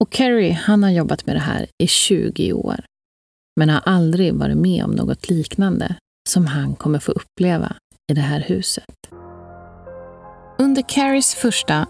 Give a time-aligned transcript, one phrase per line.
[0.00, 2.84] Och Kerry, han har jobbat med det här i 20 år.
[3.60, 5.96] Men har aldrig varit med om något liknande
[6.28, 7.76] som han kommer få uppleva
[8.12, 8.84] i det här huset.
[10.58, 11.86] Under Carries första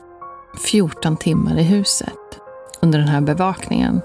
[0.70, 2.40] 14 timmar i huset,
[2.82, 4.00] under den här bevakningen,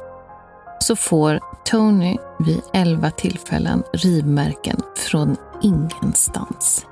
[0.80, 6.86] så får Tony vid 11 tillfällen rivmärken från ingenstans.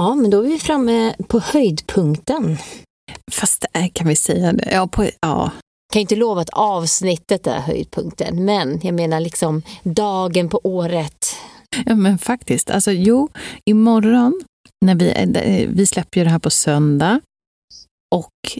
[0.00, 2.58] Ja, men då är vi framme på höjdpunkten.
[3.30, 4.70] Fast äh, kan vi säga det?
[4.72, 5.50] Ja, på, ja.
[5.92, 11.36] Kan inte lova att avsnittet är höjdpunkten, men jag menar liksom dagen på året.
[11.86, 12.70] ja, men faktiskt.
[12.70, 13.28] Alltså, jo,
[13.64, 14.40] imorgon,
[14.84, 17.20] när vi, eh, vi släpper ju det här på söndag
[18.14, 18.58] och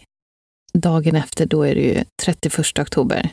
[0.75, 3.31] dagen efter, då är det ju 31 oktober.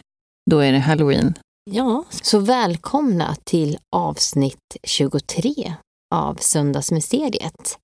[0.52, 1.34] Då är det halloween.
[1.72, 5.74] Ja, så välkomna till avsnitt 23
[6.16, 7.78] av Söndagsmysteriet.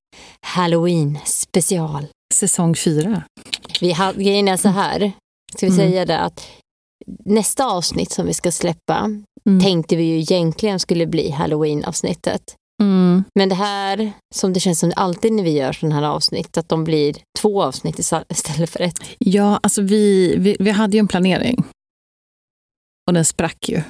[0.45, 2.07] Halloween special.
[2.33, 3.23] Säsong fyra.
[3.81, 5.11] Vi har, grejen är så här,
[5.57, 5.77] ska vi Mm.
[5.77, 6.47] säga det att
[7.25, 9.09] nästa avsnitt som vi ska släppa
[9.49, 9.63] Mm.
[9.63, 12.55] tänkte vi ju egentligen skulle bli halloween-avsnittet.
[12.81, 13.23] Mm.
[13.39, 16.69] Men det här, som det känns som alltid när vi gör sådana här avsnitt, att
[16.69, 18.99] de blir två avsnitt istället för ett.
[19.19, 21.63] Ja, alltså vi, vi, vi hade ju en planering.
[23.07, 23.81] Och den sprack ju.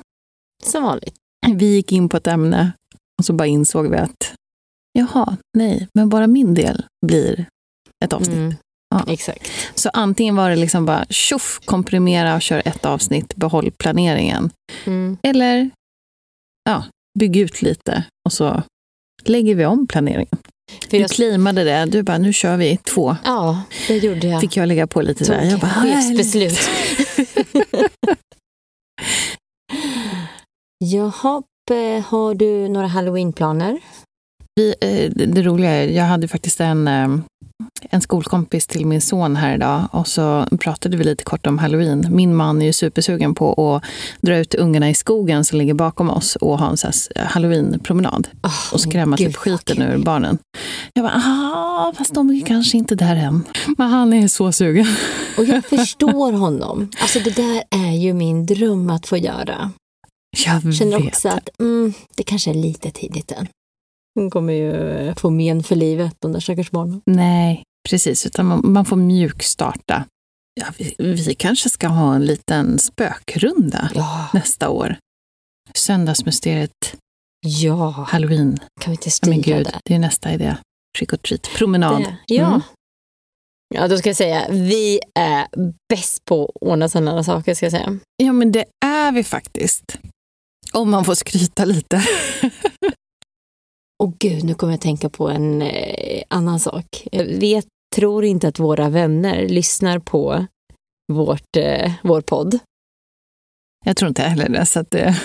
[0.63, 1.16] Som vanligt.
[1.55, 2.72] Vi gick in på ett ämne
[3.19, 4.33] och så bara insåg vi att
[5.00, 7.46] jaha, nej, men bara min del blir
[8.06, 8.38] ett avsnitt.
[8.38, 8.56] Mm.
[8.96, 9.06] Ja.
[9.08, 9.52] Exakt.
[9.76, 14.50] Så antingen var det liksom bara tjoff, komprimera och kör ett avsnitt, behåll planeringen.
[14.86, 15.18] Mm.
[15.24, 15.70] Eller
[16.70, 16.84] ja,
[17.20, 18.64] bygg ut lite och så
[19.24, 20.38] lägger vi om planeringen.
[20.82, 23.18] För Du jag, claimade det, du bara nu kör vi två.
[23.26, 24.42] ja, det gjorde jag.
[24.42, 25.44] Fick jag lägga på lite där.
[25.44, 26.59] Jag bara, chefsbeslut.
[30.80, 33.80] Jaha, eh, har du några halloweenplaner?
[34.56, 37.08] Vi, eh, det, roliga är, jag hade faktiskt en, eh,
[37.90, 42.08] en skolkompis till min son här idag och så pratade vi lite kort om halloween.
[42.09, 43.84] Min man är ju supersugen på att
[44.22, 48.74] dra ut ungarna i skogen som ligger bakom oss och ha en här halloween-promenad Oh,
[48.74, 50.38] och skrämma typ skiten ur barnen.
[50.94, 53.44] Jag bara, ah, fast de är kanske inte där än.
[53.78, 54.85] Men han är så sugen.
[55.38, 56.90] Och jag förstår honom.
[57.02, 59.72] Alltså det där är ju min dröm att få göra.
[60.46, 63.47] Jag Känner också att mm, det kanske är lite tidigt än.
[64.16, 67.01] Hon kommer ju få men för livet, de där stackars barnen.
[67.06, 68.25] Nej, precis.
[68.25, 70.06] Utan man, man får mjukstarta.
[70.62, 74.96] Ja, vi, vi kanske ska ha en liten spökrunda Ja, nästa år.
[75.73, 76.96] Söndagsmysteriet,
[77.46, 77.90] ja.
[78.09, 78.58] halloween.
[78.82, 79.79] kan vi inte Ja, styra gud, det?
[79.85, 80.55] det är nästa idé.
[80.97, 81.41] Trick or treat.
[81.58, 82.02] Promenad.
[82.02, 82.17] det?
[82.35, 82.47] Ja.
[82.47, 82.61] Mm.
[83.76, 85.47] Ja, då ska jag säga, vi är
[85.90, 87.99] bäst på att ordna sådana saker, ska jag säga.
[88.17, 89.97] Ja, men det är vi faktiskt.
[90.73, 92.03] Om man får skryta lite.
[94.03, 97.08] Och gud, nu kommer jag att tänka på en eh, annan sak.
[97.11, 97.66] Jag vet,
[97.96, 100.46] tror inte att våra vänner lyssnar på
[101.14, 102.59] vårt, eh, vår podd.
[103.85, 104.66] Jag tror inte heller det.
[104.66, 105.22] Så att det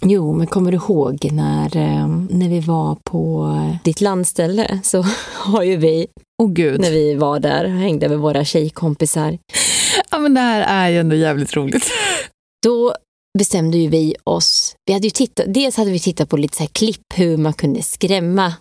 [0.00, 3.50] Jo, men kommer du ihåg när, eh, när vi var på
[3.84, 5.04] ditt landställe så
[5.34, 6.06] har ju vi,
[6.42, 6.80] Åh gud.
[6.80, 9.38] när vi var där och hängde med våra tjejkompisar,
[10.10, 11.90] Ja, men det här är ju ändå jävligt roligt.
[12.66, 12.94] då
[13.38, 16.62] bestämde ju vi oss, vi hade ju tittat, dels hade vi tittat på lite så
[16.62, 18.54] här klipp hur man kunde skrämma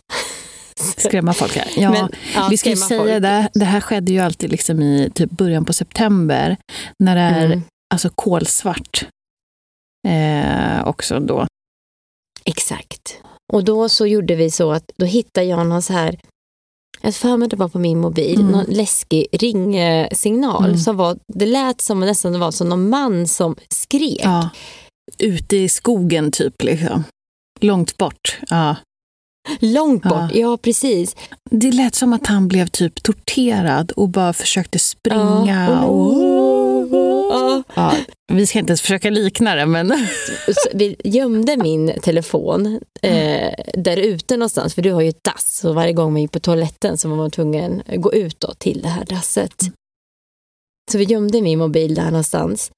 [0.97, 1.55] Skrämma folk.
[1.55, 1.67] här.
[1.77, 3.21] Ja, Men, ja, vi ska ju säga folk.
[3.21, 6.57] det, det här skedde ju alltid liksom i typ början på september
[7.03, 7.61] när det är Mm.
[7.93, 9.07] alltså kolsvart.
[10.07, 11.47] Eh, också då.
[12.45, 13.17] Exakt.
[13.53, 16.19] Och då så gjorde vi så att då hittade jag någon så här,
[17.05, 18.51] jag för mig det var på min mobil, Mm.
[18.51, 20.65] någon läskig ringsignal.
[20.65, 20.77] Mm.
[20.77, 24.21] Som var, det lät som nästan det var som någon man som skrek.
[24.23, 24.49] Ja.
[25.19, 26.63] Ute i skogen typ.
[26.63, 27.03] Liksom.
[27.61, 28.37] Långt bort.
[28.49, 28.75] Ja.
[29.59, 30.39] Långt bort, Ja.
[30.39, 31.15] ja, precis.
[31.51, 35.67] Det lät som att han blev typ torterad och bara försökte springa.
[35.69, 35.81] Ja.
[35.83, 36.64] Och...
[37.29, 37.63] Ja.
[37.73, 37.95] Ja,
[38.33, 40.07] vi ska inte ens försöka likna det, men
[40.47, 45.57] Så vi gömde min telefon eh, där ute någonstans, för du har ju ett dass.
[45.57, 48.53] Så varje gång man gick på toaletten så var man tvungen att gå ut då
[48.53, 49.55] till det här dasset.
[50.91, 52.71] Så vi gömde min mobil där någonstans.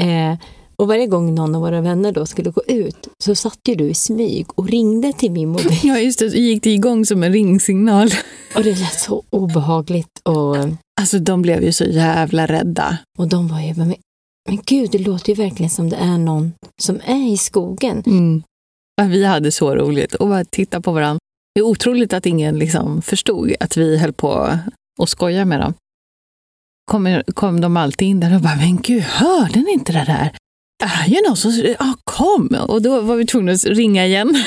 [0.00, 0.34] Eh,
[0.82, 3.84] och varje gång någon av våra vänner då skulle gå ut så satt ju du
[3.90, 5.78] i smyg och ringde till min mobil.
[5.82, 8.10] ja, just det, så gick det igång som en ringsignal.
[8.56, 10.20] Och det lät så obehagligt.
[10.22, 10.56] Och,
[11.00, 12.98] Alltså de blev ju så jävla rädda.
[13.18, 13.94] och de var ju men,
[14.48, 16.52] men gud, det låter ju verkligen som det är någon
[16.82, 18.02] som är i skogen.
[18.06, 18.42] Mm.
[19.10, 21.18] Vi hade så roligt och bara titta på varandra.
[21.54, 24.58] Det är otroligt att ingen liksom förstod att vi höll på
[25.00, 25.74] och skoja med dem.
[26.90, 30.30] Kom, kom de alltid in där och bara, men gud, hörde ni inte det där?
[30.84, 32.56] Är ju någon som, ja kom!
[32.68, 34.44] Och då var vi tvungna att ringa igen.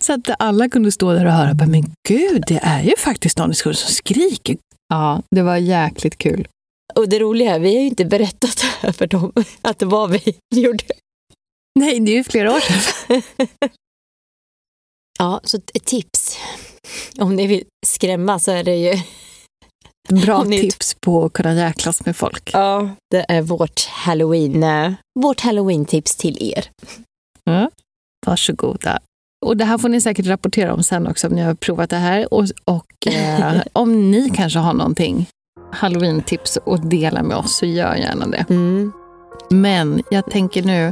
[0.00, 3.50] så att alla kunde stå där och höra, men gud, det är ju faktiskt någon
[3.50, 4.56] i skolan som skriker.
[4.88, 6.48] Ja, det var jäkligt kul.
[6.94, 9.86] Och det roliga är, vi har ju inte berättat det här för dem, att det
[9.86, 10.84] var vi gjorde.
[11.80, 13.22] Nej, det är ju flera år sedan.
[15.18, 16.38] Ja, så ett tips.
[17.18, 19.02] Om ni vill skrämma så är det ju...
[20.08, 22.50] Bra ni- tips på att kunna jäklas med folk.
[22.52, 26.64] Ja, det är vårt halloween, eh, vårt halloween-tips till er.
[27.44, 27.70] Ja.
[28.26, 28.98] Varsågoda.
[29.46, 31.96] Och det här får ni säkert rapportera om sen också om ni har provat det
[31.96, 32.34] här.
[32.34, 35.26] Och, och eh, om ni kanske har någonting
[35.72, 38.46] halloween-tips att dela med oss så gör gärna det.
[38.50, 38.92] Mm.
[39.50, 40.86] Men jag tänker nu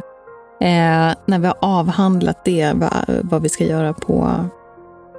[0.60, 4.44] eh, när vi har avhandlat det, vad, vad vi ska göra på,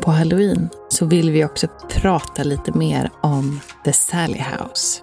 [0.04, 5.02] på halloween, så vill vi också prata lite mer om The Sally House.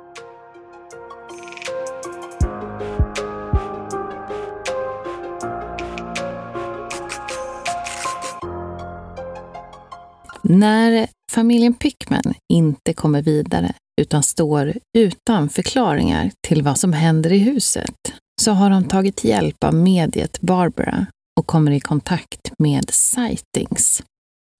[10.42, 17.38] När familjen Pickman inte kommer vidare utan står utan förklaringar till vad som händer i
[17.38, 18.12] huset
[18.42, 21.06] så har de tagit hjälp av mediet Barbara
[21.40, 24.02] och kommer i kontakt med Sightings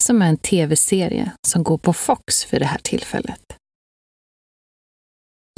[0.02, 3.56] som är en tv-serie som går på Fox för det här tillfället.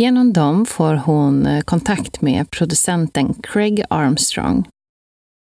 [0.02, 4.68] Genom dem får hon eh, kontakt med producenten Craig Armstrong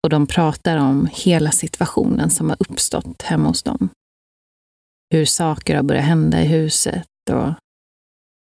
[0.03, 3.89] och de pratar om hela situationen som har uppstått hemma hos dem.
[5.13, 7.53] Hur saker har börjat hända i huset och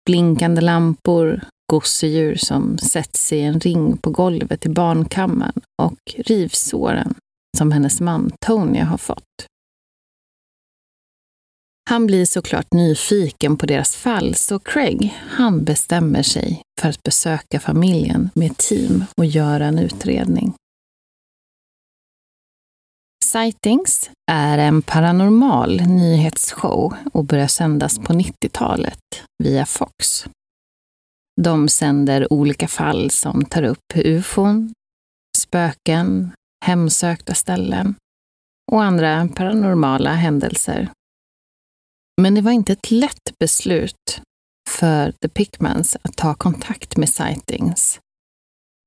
[0.06, 1.40] blinkande lampor,
[1.72, 7.14] gosedjur som sätts i en ring på golvet i barnkammaren och rivsåren
[7.58, 9.46] som hennes man Tony har fått.
[11.88, 17.60] Han blir såklart nyfiken på deras fall så Craig, han bestämmer sig för att besöka
[17.60, 20.54] familjen med team och göra en utredning.
[23.24, 30.26] Sightings är en paranormal nyhetsshow och börjar sändas på 90-talet via Fox.
[31.40, 34.72] De sänder olika fall som tar upp ufon,
[35.36, 36.32] spöken,
[36.64, 37.94] hemsökta ställen
[38.72, 40.90] och andra paranormala händelser.
[42.20, 44.20] Men det var inte ett lätt beslut
[44.68, 48.00] för The Pickmans att ta kontakt med Sightings.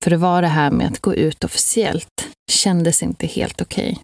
[0.04, 4.00] För det var det här med att gå ut officiellt kändes inte helt okej.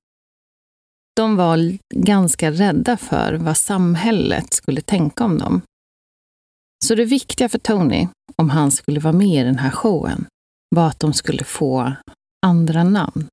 [1.16, 5.62] De var ganska rädda för vad samhället skulle tänka om dem.
[6.86, 10.26] Så det viktiga för Tony, om han skulle vara med i den här showen,
[10.76, 11.94] var att de skulle få
[12.46, 13.28] andra namn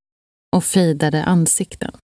[0.57, 1.97] och fejdade ansikten.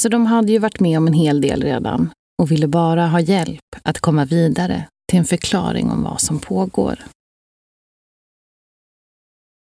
[0.00, 2.10] Så de hade ju varit med om en hel del redan
[2.42, 7.04] och ville bara ha hjälp att komma vidare till en förklaring om vad som pågår.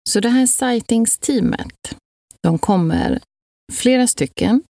[0.08, 1.96] Så det här sightings-teamet,
[2.42, 3.20] de kommer
[3.72, 4.62] flera stycken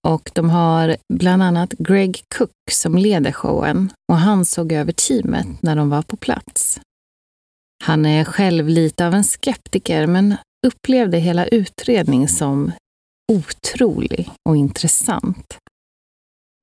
[0.00, 5.62] och de har bland annat Greg Cook som leder showen och han såg över teamet
[5.62, 6.80] när de var på plats.
[7.84, 10.36] Han är själv lite av en skeptiker men
[10.66, 12.72] upplevde hela utredningen som
[13.32, 15.58] otrolig och intressant.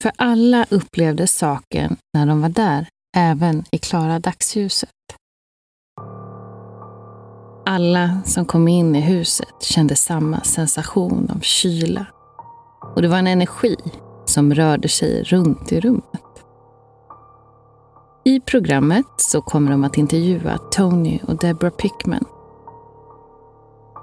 [0.03, 2.88] För alla upplevde saken när de var där,
[3.18, 4.89] även i klara dagsljuset.
[7.65, 12.06] Alla som kom in i huset kände samma sensation av kyla.
[12.96, 13.75] Och det var en energi
[14.25, 16.22] som rörde sig runt i rummet.
[18.25, 22.25] I programmet så kommer de att intervjua Tony och Deborah Pickman.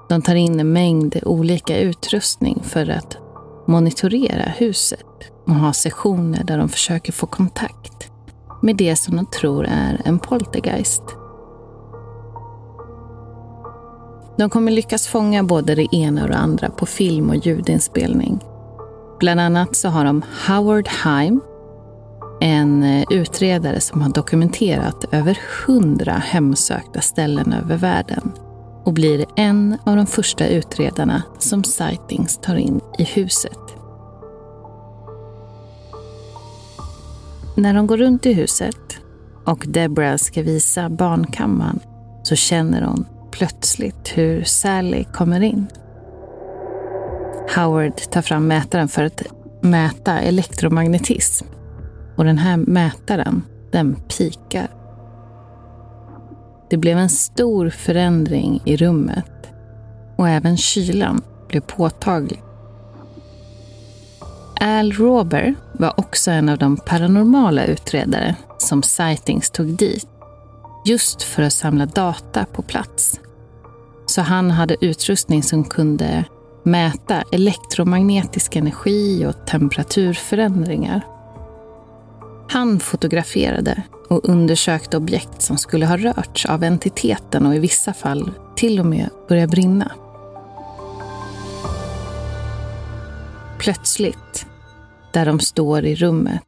[0.08, 3.16] De tar in en mängd olika utrustning för att
[3.66, 5.04] monitorera huset
[5.46, 8.10] och ha sessioner där de försöker få kontakt
[8.62, 11.02] med det som de tror är en poltergeist.
[14.36, 18.40] De kommer lyckas fånga både det ena och det andra på film och ljudinspelning.
[19.20, 21.40] Bland annat så har de Howard Heim,
[22.40, 28.32] en eh, utredare som har dokumenterat över hundra hemsökta ställen över världen
[28.88, 33.58] och blir en av de första utredarna som Sightings tar in i huset.
[37.56, 38.98] När de går runt i huset
[39.44, 41.80] och Deborah ska visa barnkammaren
[42.22, 45.66] så känner hon plötsligt hur Sally kommer in.
[47.56, 49.22] Howard tar fram mätaren för att
[49.60, 51.46] mäta elektromagnetism
[52.16, 53.42] och den här mätaren,
[53.72, 54.77] den pikar.
[56.70, 59.48] Det blev en stor förändring i rummet
[60.16, 62.42] och även kylan blev påtaglig.
[64.60, 70.08] Al Rober var också en av de paranormala utredare som Sightings tog dit
[70.84, 73.20] just för att samla data på plats.
[74.06, 76.24] Så han hade utrustning som kunde
[76.62, 81.00] mäta elektromagnetisk energi och temperaturförändringar.
[82.50, 88.30] Han fotograferade och undersökte objekt som skulle ha rörts av entiteten och i vissa fall
[88.56, 89.92] till och med börjat brinna.
[93.58, 94.46] Plötsligt,
[95.12, 96.42] där de står i rummet,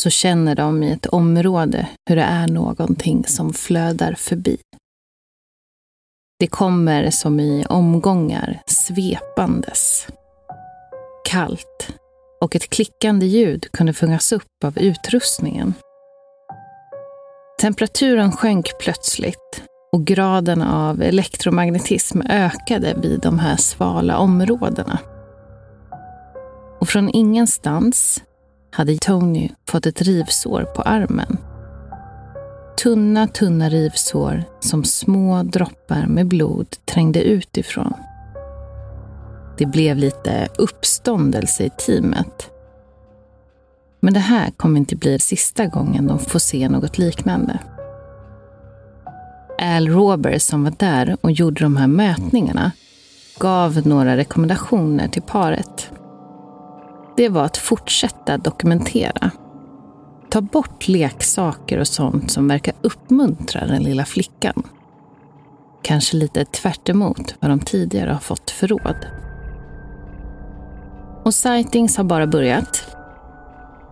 [0.00, 4.58] så känner de i ett område hur det är någonting som flödar förbi.
[6.38, 10.06] Det kommer som i omgångar, svepandes.
[11.24, 11.94] Kallt
[12.44, 15.74] och ett klickande ljud kunde fångas upp av utrustningen.
[17.60, 24.98] Temperaturen sjönk plötsligt och graden av elektromagnetism ökade vid de här svala områdena.
[26.80, 28.22] Och från ingenstans
[28.70, 31.38] hade Tony fått ett rivsår på armen.
[32.82, 37.94] Tunna, tunna rivsår som små droppar med blod trängde ut ifrån.
[39.58, 42.50] Det blev lite uppståndelse i teamet.
[44.00, 47.58] Men det här kommer inte bli sista gången de får se något liknande.
[49.58, 52.72] Al Roberts som var där och gjorde de här mätningarna
[53.38, 55.90] gav några rekommendationer till paret.
[57.16, 59.30] Det var att fortsätta dokumentera.
[60.30, 64.62] Ta bort leksaker och sånt som verkar uppmuntra den lilla flickan.
[65.82, 66.88] Kanske lite tvärt
[67.40, 69.23] vad de tidigare har fått för råd.
[71.24, 72.96] Och sightings har bara börjat.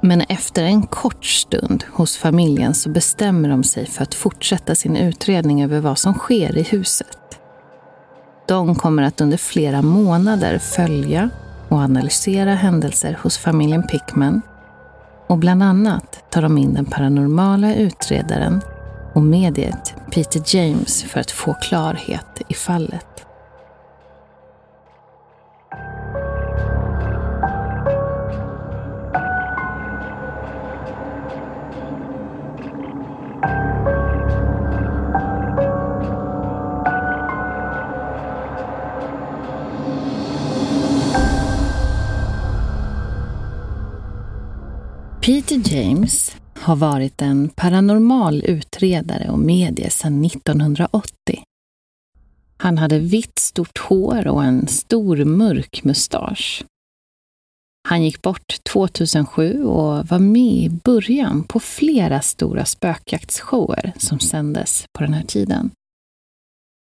[0.00, 4.96] Men efter en kort stund hos familjen så bestämmer de sig för att fortsätta sin
[4.96, 7.18] utredning över vad som sker i huset.
[8.48, 11.30] De kommer att under flera månader följa
[11.68, 14.42] och analysera händelser hos familjen Pickman
[15.26, 18.60] och bland annat tar de in den paranormala utredaren
[19.14, 23.26] och mediet Peter James för att få klarhet i fallet.
[45.32, 51.42] Peter James har varit en paranormal utredare och medie sedan 1980.
[52.56, 56.64] Han hade vitt stort hår och en stor mörk mustasch.
[57.88, 64.84] Han gick bort 2007 och var med i början på flera stora spökjaktsshower som sändes
[64.98, 65.70] på den här tiden.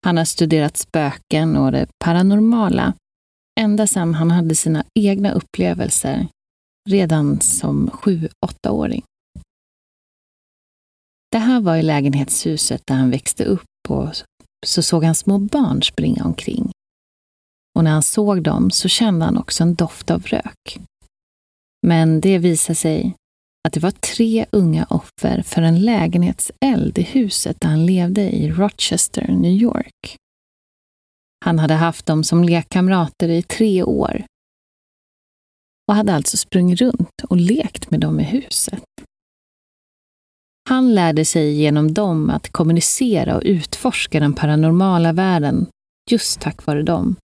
[0.05, 2.93] Han har studerat spöken och det paranormala
[3.61, 6.29] ända sedan han hade sina egna upplevelser
[6.87, 9.03] redan som sju, åttaåring.
[11.31, 14.09] Det här var i lägenhetshuset där han växte upp och
[14.67, 16.71] så såg han små barn springa omkring.
[17.75, 20.79] Och när han såg dem så kände han också en doft av rök.
[21.87, 23.15] Men det visade sig
[23.69, 28.51] att det var tre unga offer för en lägenhetseld i huset där han levde i
[28.51, 30.17] Rochester, New York.
[31.45, 34.25] Han hade haft dem som lekkamrater i tre år
[35.89, 38.85] och hade alltså sprungit runt och lekt med dem i huset.
[40.69, 45.67] Han lärde sig genom dem att kommunicera och utforska den paranormala världen
[46.11, 47.17] just tack vare dem.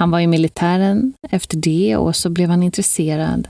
[0.00, 3.48] Han var i militären efter det och så blev han intresserad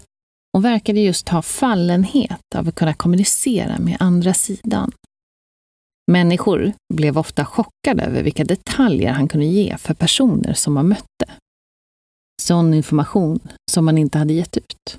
[0.57, 4.93] och verkade just ha fallenhet av att kunna kommunicera med andra sidan.
[6.11, 11.33] Människor blev ofta chockade över vilka detaljer han kunde ge för personer som han mötte.
[12.43, 14.99] Sån information som man inte hade gett ut.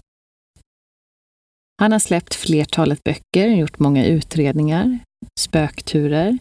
[1.82, 5.00] Han har släppt flertalet böcker, gjort många utredningar,
[5.40, 6.38] spökturer,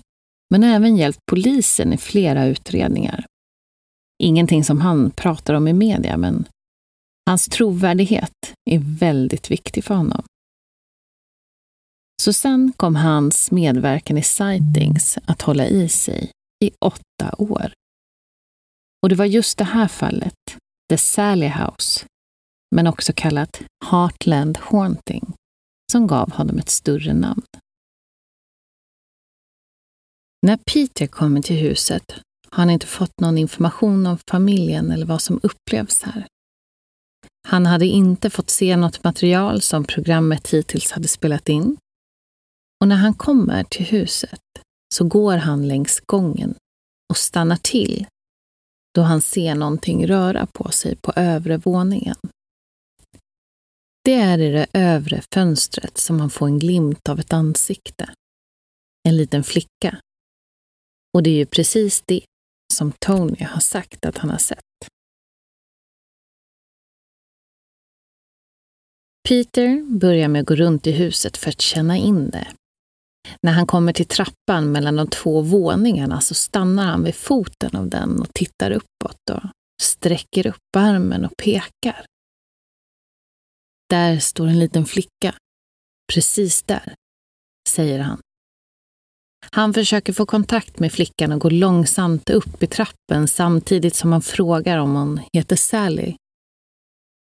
[0.50, 3.26] men även hjälpt polisen i flera utredningar.
[4.22, 6.44] Ingenting som han pratar om i media, men
[7.26, 10.22] hans trovärdighet är väldigt viktig för honom.
[12.22, 16.30] Så sen kom hans medverkan i Sightings att hålla i sig
[16.64, 17.72] i åtta år.
[19.02, 20.56] Och det var just det här fallet,
[20.92, 22.06] The Sally House,
[22.74, 25.34] men också kallat Heartland Haunting,
[25.92, 27.42] som gav honom ett större namn.
[30.46, 32.12] När Peter kommer till huset
[32.50, 36.26] har han inte fått någon information om familjen eller vad som upplevs här.
[37.48, 41.76] Han hade inte fått se något material som programmet hittills hade spelat in.
[42.80, 44.40] Och när han kommer till huset
[44.94, 46.54] så går han längs gången
[47.10, 48.06] och stannar till
[48.94, 52.16] då han ser någonting röra på sig på övre våningen.
[54.04, 58.14] Det är i det övre fönstret som han får en glimt av ett ansikte.
[59.08, 60.00] En liten flicka.
[61.14, 62.24] Och det är ju precis det
[62.72, 64.58] som Tony har sagt att han har sett.
[69.28, 72.48] Peter börjar med att gå runt i huset för att känna in det.
[73.42, 77.88] När han kommer till trappan mellan de två våningarna så stannar han vid foten av
[77.88, 79.42] den och tittar uppåt och
[79.82, 82.06] sträcker upp armen och pekar.
[83.90, 85.34] Där står en liten flicka.
[86.12, 86.94] Precis där,
[87.68, 88.20] säger han.
[89.50, 94.22] Han försöker få kontakt med flickan och går långsamt upp i trappen samtidigt som han
[94.22, 96.14] frågar om hon heter Sally.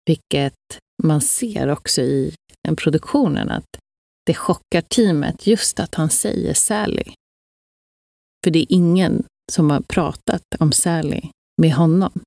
[0.06, 0.54] Vilket
[1.02, 2.34] man ser också i
[2.76, 3.66] produktionen att
[4.26, 7.04] det chockar teamet just att han säger Sally.
[8.44, 11.22] För det är ingen som har pratat om Sally
[11.62, 12.20] med honom.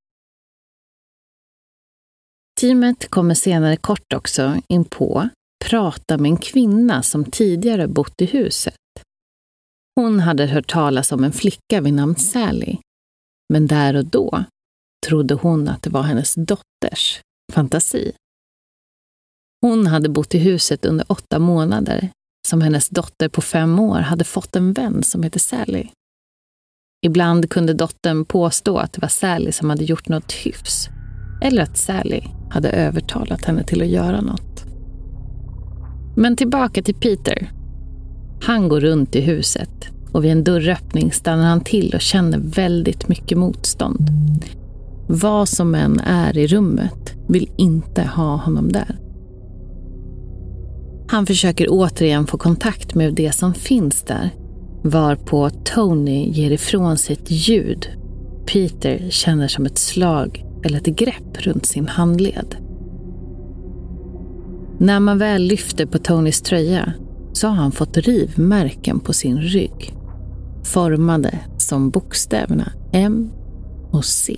[2.62, 5.30] Teamet kommer senare kort också in på
[5.66, 8.76] prata med en kvinna som tidigare bott i huset.
[9.96, 12.78] Hon hade hört talas om en flicka vid namn Sally,
[13.54, 14.44] men där och då
[15.08, 17.22] trodde hon att det var hennes dotters
[17.54, 18.12] fantasi.
[19.64, 22.10] Hon hade bott i huset under åtta månader,
[22.48, 25.88] som hennes dotter på fem år hade fått en vän som hette Sally.
[27.06, 30.90] Ibland kunde dottern påstå att det var Sally som hade gjort något hyfs,
[31.42, 34.66] eller att Sally hade övertalat henne till att göra något.
[36.16, 37.52] Men tillbaka till Peter.
[38.42, 43.08] Han går runt i huset och vid en dörröppning stannar han till och känner väldigt
[43.08, 44.10] mycket motstånd.
[45.08, 49.03] Vad som än är i rummet vill inte ha honom där.
[51.08, 54.30] Han försöker återigen få kontakt med det som finns där,
[54.84, 57.88] varpå Tony ger ifrån sig ett ljud
[58.46, 62.56] Peter känner som ett slag eller ett grepp runt sin handled.
[64.80, 66.94] När man väl lyfter på Tonys tröja
[67.34, 69.96] så har han fått rivmärken på sin rygg,
[70.64, 73.30] formade som bokstäverna M
[73.92, 74.38] och C.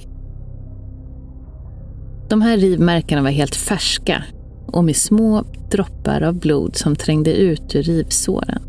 [2.29, 4.23] De här rivmärkena var helt färska
[4.67, 8.61] och med små droppar av blod som trängde ut ur rivsåren.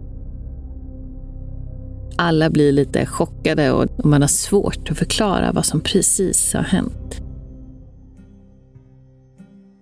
[2.18, 7.20] Alla blir lite chockade och man har svårt att förklara vad som precis har hänt.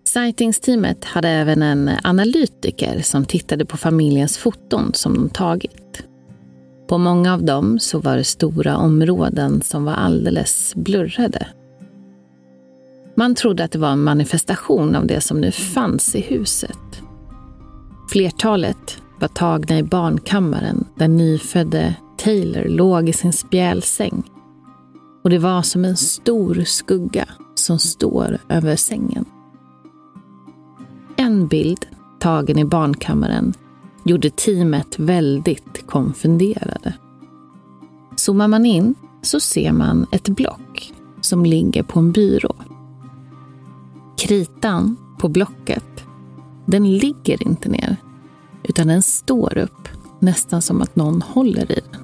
[0.04, 6.04] Sightings-teamet hade även en analytiker som tittade på familjens foton som de tagit.
[6.88, 11.46] På många av dem så var det stora områden som var alldeles blurrade.
[13.16, 17.02] Man trodde att det var en manifestation av det som nu fanns i huset.
[18.10, 24.22] Flertalet var tagna i barnkammaren där nyfödde Taylor låg i sin spjälsäng.
[25.24, 29.24] Och det var som en stor skugga som står över sängen.
[31.16, 31.86] En bild,
[32.18, 33.54] tagen i barnkammaren,
[34.04, 36.94] gjorde teamet väldigt konfunderade.
[38.16, 42.54] Zoomar man in så ser man ett block som ligger på en byrå.
[44.24, 46.04] Kritan på blocket,
[46.66, 47.96] den ligger inte ner,
[48.62, 49.88] utan den står upp,
[50.20, 52.03] nästan som att någon håller i den.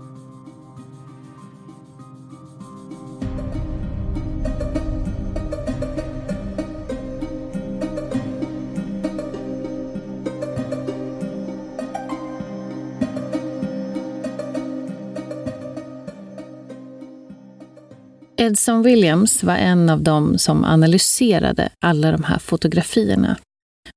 [18.41, 23.37] Edson Williams var en av dem som analyserade alla de här fotografierna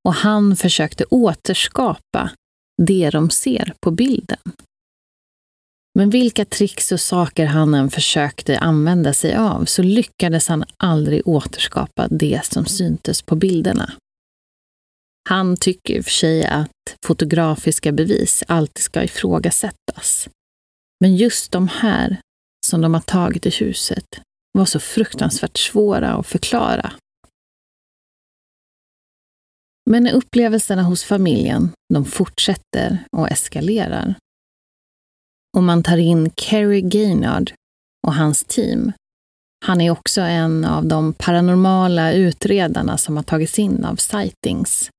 [0.08, 2.32] och han försökte återskapa
[2.82, 4.40] det de ser på bilden.
[6.00, 11.28] Men vilka tricks och saker han än försökte använda sig av så lyckades han aldrig
[11.28, 13.94] återskapa det som syntes på bilderna.
[15.30, 20.30] Han tycker i och för sig att fotografiska bevis alltid ska ifrågasättas.
[21.02, 22.18] Men just de här
[22.66, 24.06] som de har tagit i huset
[24.58, 26.94] var så fruktansvärt svåra att förklara.
[29.90, 34.16] Men upplevelserna hos familjen, de fortsätter och eskalerar.
[35.58, 37.54] Och man tar in Kerry Gaynard
[38.08, 38.92] och hans team.
[39.66, 44.90] Han är också en av de paranormala utredarna som har tagits in av Sightings.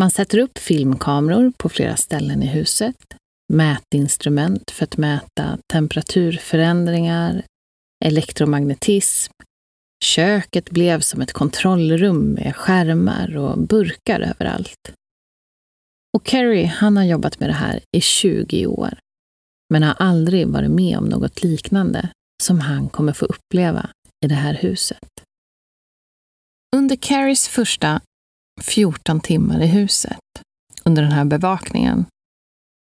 [0.00, 2.96] Man sätter upp filmkameror på flera ställen i huset,
[3.52, 7.42] mätinstrument för att mäta temperaturförändringar,
[8.06, 9.32] elektromagnetism.
[10.04, 14.92] Köket blev som ett kontrollrum med skärmar och burkar överallt.
[16.16, 18.98] Och Kerry, han har jobbat med det här i 20 år,
[19.72, 22.08] men har aldrig varit med om något liknande
[22.42, 23.90] som han kommer få uppleva
[24.24, 25.08] i det här huset.
[26.76, 28.00] Under Carries första
[28.62, 30.20] 14 timmar i huset,
[30.84, 32.04] under den här bevakningen,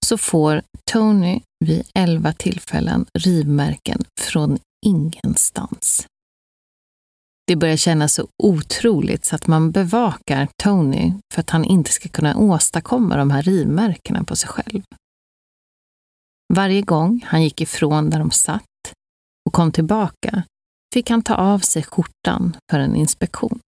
[0.06, 6.08] så får Tony vid 11 tillfällen rivmärken från ingenstans.
[7.48, 12.10] Det börjar kännas så otroligt så att man bevakar Tony för att han inte ska
[12.10, 14.84] kunna åstadkomma de här rivmärkena på sig själv.
[16.54, 18.64] Varje gång han gick ifrån där de satt
[19.46, 20.44] och kom tillbaka
[20.94, 23.60] fick han ta av sig skjortan för en inspektion.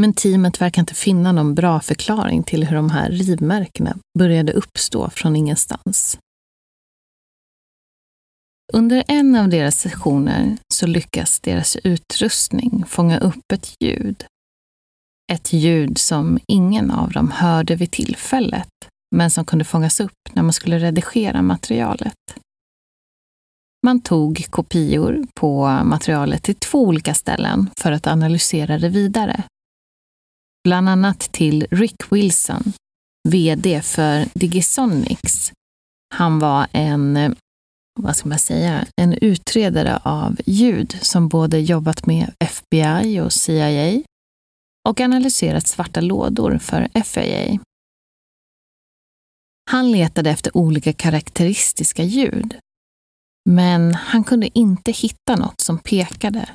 [0.00, 5.10] Men teamet verkar inte finna någon bra förklaring till hur de här rivmärkena började uppstå
[5.10, 6.18] från ingenstans.
[8.72, 14.24] Under en av deras sessioner så lyckas deras utrustning fånga upp ett ljud.
[15.32, 18.68] Ett ljud som ingen av dem hörde vid tillfället,
[19.16, 22.14] men som kunde fångas upp när man skulle redigera materialet.
[23.86, 29.42] Man tog kopior på materialet till två olika ställen för att analysera det vidare.
[30.64, 32.72] Bland annat till Rick Wilson,
[33.28, 35.52] VD för Digisonics.
[36.14, 37.34] Han var en
[38.02, 44.02] vad ska man säga, en utredare av ljud som både jobbat med FBI och CIA
[44.88, 47.58] och analyserat svarta lådor för FAA.
[49.70, 52.58] Han letade efter olika karaktäristiska ljud,
[53.50, 56.48] men han kunde inte hitta något som pekade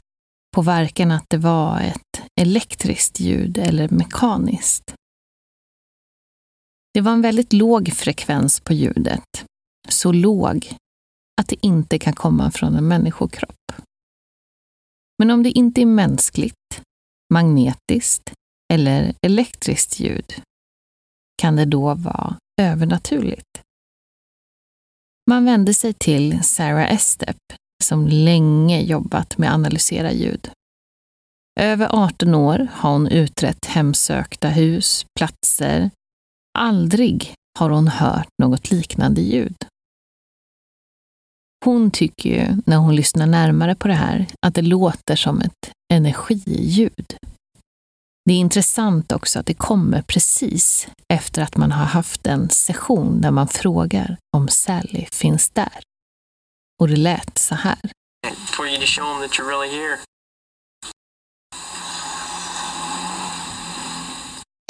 [0.56, 4.93] på varken att det var ett elektriskt ljud eller mekaniskt.
[6.93, 9.45] Det var en väldigt låg frekvens på ljudet,
[9.89, 10.77] så låg
[11.41, 13.72] att det inte kan komma från en människokropp.
[15.19, 16.82] Men om det inte är mänskligt,
[17.34, 18.34] magnetiskt
[18.74, 20.34] eller elektriskt ljud,
[21.41, 23.62] kan det då vara övernaturligt?
[25.30, 27.38] Man vände sig till Sarah Estep,
[27.84, 30.52] som länge jobbat med att analysera ljud.
[31.60, 35.89] Över 18 år har hon utrett hemsökta hus, platser.
[36.58, 39.56] Aldrig har hon hört något liknande ljud.
[41.63, 45.71] Hon tycker ju, när hon lyssnar närmare på det här, att det låter som ett
[45.93, 47.17] energiljud.
[48.26, 53.21] Det är intressant också att det kommer precis efter att man har haft en session
[53.21, 55.80] där man frågar om Sally finns där.
[56.82, 57.80] Och det lät så här.
[58.45, 59.97] For you to show them that you're really here.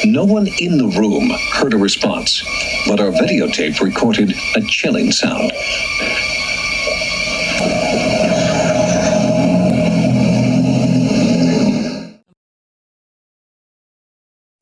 [0.05, 2.43] No one in the room heard a response,
[2.87, 5.51] but our videotape recorded a chilling sound.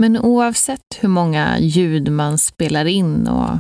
[0.01, 3.57] Men oavsett hur många ljud man spelar in och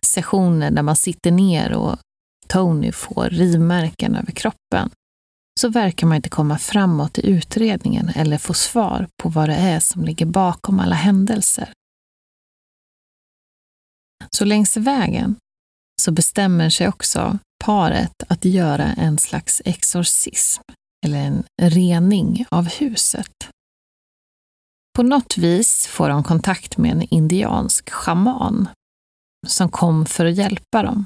[0.00, 1.98] sessioner där man sitter ner och
[2.48, 4.90] Tony får rivmärken över kroppen,
[5.60, 9.80] så verkar man inte komma framåt i utredningen eller få svar på vad det är
[9.80, 11.72] som ligger bakom alla händelser.
[14.30, 15.36] Så längs vägen
[16.02, 20.62] så bestämmer sig också paret att göra en slags exorcism
[21.06, 23.48] eller en rening av huset.
[24.96, 28.68] På något vis får de kontakt med en indiansk schaman
[29.46, 31.04] som kom för att hjälpa dem.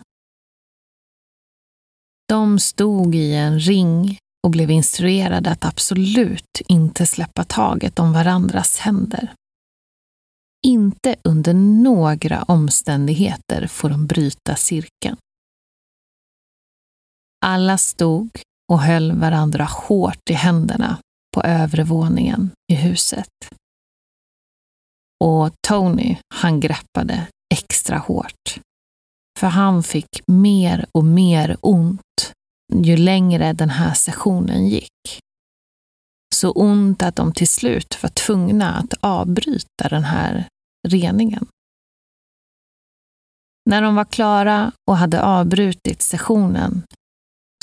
[2.29, 8.79] De stod i en ring och blev instruerade att absolut inte släppa taget om varandras
[8.79, 9.33] händer.
[10.66, 15.16] Inte under några omständigheter får de bryta cirkeln.
[17.48, 18.40] Alla stod
[18.72, 20.98] och höll varandra hårt i händerna
[21.35, 23.30] på övre våningen i huset.
[25.24, 28.61] Och Tony, han greppade extra hårt.
[29.38, 32.32] För han fick mer och mer ont
[32.74, 35.20] ju längre den här sessionen gick.
[36.35, 40.48] Så ont att de till slut var tvungna att avbryta den här
[40.88, 41.46] reningen.
[43.70, 46.82] När de var klara och hade avbrutit sessionen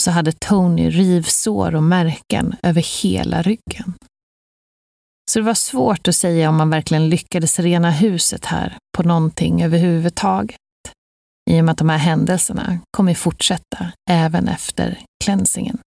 [0.03, 3.93] så hade Tony rivsår och märken över hela ryggen.
[5.31, 9.63] Så det var svårt att säga om man verkligen lyckades rena huset här på någonting
[9.63, 10.57] överhuvudtaget.
[11.49, 15.77] I och med att de här händelserna kommer fortsätta även efter cleansingen.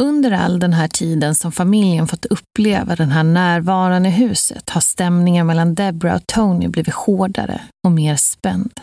[0.00, 4.80] Under all den här tiden som familjen fått uppleva den här närvaron i huset har
[4.80, 8.80] stämningen mellan Debra och Tony blivit hårdare och mer spänd.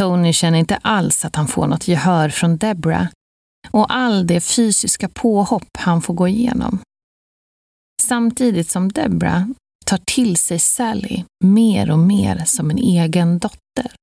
[0.00, 3.06] Tony känner inte alls att han får något gehör från Deborah
[3.70, 6.78] och all det fysiska påhopp han får gå igenom.
[8.02, 9.46] Samtidigt som Deborah
[9.86, 13.94] tar till sig Sally mer och mer som en egen dotter.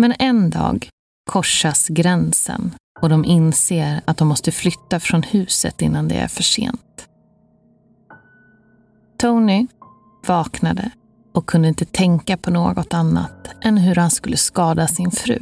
[0.00, 0.88] Men en dag
[1.30, 6.42] korsas gränsen och de inser att de måste flytta från huset innan det är för
[6.42, 7.08] sent.
[9.18, 9.66] Tony
[10.26, 10.90] vaknade
[11.32, 15.38] och kunde inte tänka på något annat än hur han skulle skada sin fru.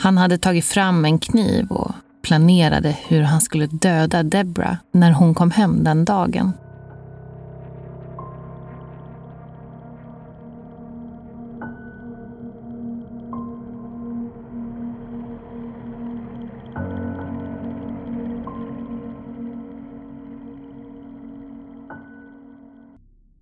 [0.00, 5.34] Han hade tagit fram en kniv och planerade hur han skulle döda Debra när hon
[5.34, 6.52] kom hem den dagen.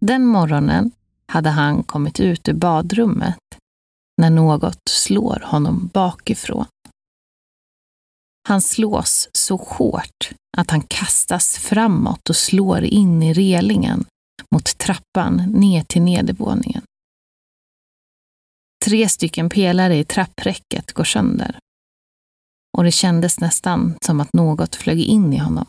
[0.07, 0.91] Den morgonen
[1.27, 3.39] hade han kommit ut ur badrummet
[4.21, 6.67] när något slår honom bakifrån.
[8.49, 14.05] Han slås så hårt att han kastas framåt och slår in i relingen
[14.55, 16.83] mot trappan ner till nedervåningen.
[18.85, 21.59] Tre stycken pelare i trappräcket går sönder.
[22.77, 25.67] Och det kändes nästan som att något flög in i honom.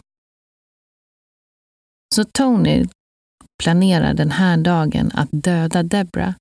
[2.15, 2.87] Så Tony
[3.63, 6.33] planerar den här dagen att döda Debra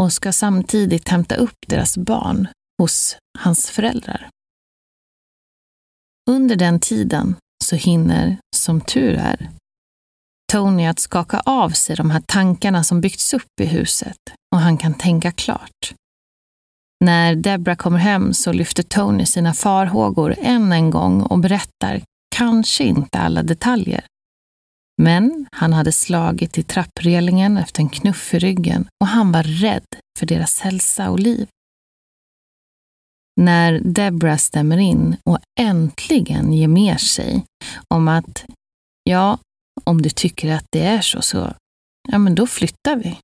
[0.00, 4.28] och ska samtidigt hämta upp deras barn hos hans föräldrar.
[6.30, 9.50] Under den tiden så hinner, som tur är,
[10.52, 14.18] Tony att skaka av sig de här tankarna som byggts upp i huset
[14.54, 15.94] och han kan tänka klart.
[17.04, 22.02] När Debra kommer hem så lyfter Tony sina farhågor än en gång och berättar
[22.36, 24.04] kanske inte alla detaljer,
[25.02, 29.86] men han hade slagit i trapprelingen efter en knuff i ryggen och han var rädd
[30.18, 31.48] för deras hälsa och liv.
[33.40, 37.44] När Debra stämmer in och äntligen ger med sig
[37.94, 38.44] om att
[39.02, 39.38] ja,
[39.84, 41.54] om du tycker att det är så, så
[42.08, 43.18] ja, men då flyttar vi.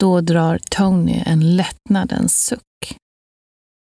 [0.00, 2.96] Då drar Tony en lättnadens suck.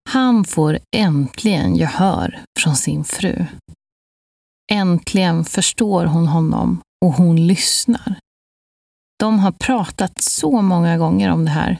[0.09, 3.45] Han får äntligen gehör från sin fru.
[4.71, 8.19] Äntligen förstår hon honom och hon lyssnar.
[9.19, 11.79] De har pratat så många gånger om det här,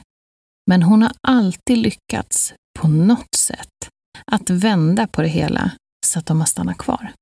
[0.70, 3.88] men hon har alltid lyckats på något sätt
[4.26, 5.70] att vända på det hela
[6.06, 7.12] så att de har stannat kvar.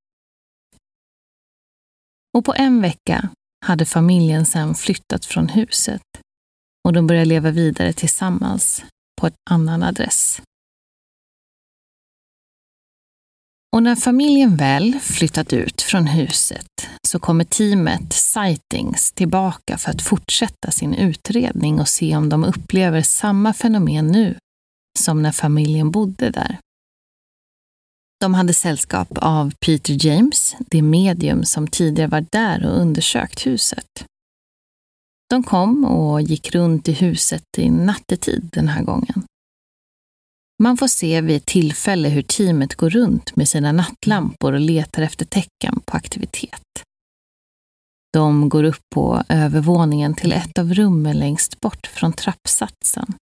[2.36, 3.28] Och på en vecka
[3.66, 6.02] hade familjen sedan flyttat från huset
[6.84, 8.84] och de började leva vidare tillsammans
[9.20, 10.42] på en annan adress.
[13.76, 20.02] Och när familjen väl flyttat ut från huset så kommer teamet Sightings tillbaka för att
[20.02, 24.38] fortsätta sin utredning och se om de upplever samma fenomen nu
[24.98, 26.58] som när familjen bodde där.
[28.20, 34.04] De hade sällskap av Peter James, det medium som tidigare var där och undersökt huset.
[35.30, 39.22] De kom och gick runt i huset i nattetid den här gången.
[40.62, 45.02] Man får se vid ett tillfälle hur teamet går runt med sina nattlampor och letar
[45.02, 46.62] efter tecken på aktivitet.
[48.12, 53.14] De går upp på övervåningen till ett av rummen längst bort från trappsatsen.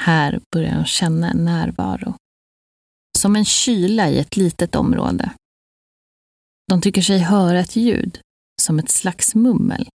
[0.00, 2.14] Här börjar de känna en närvaro.
[3.18, 5.30] Som en kyla i ett litet område.
[6.68, 8.20] De tycker sig höra ett ljud,
[8.62, 9.88] som ett slags mummel.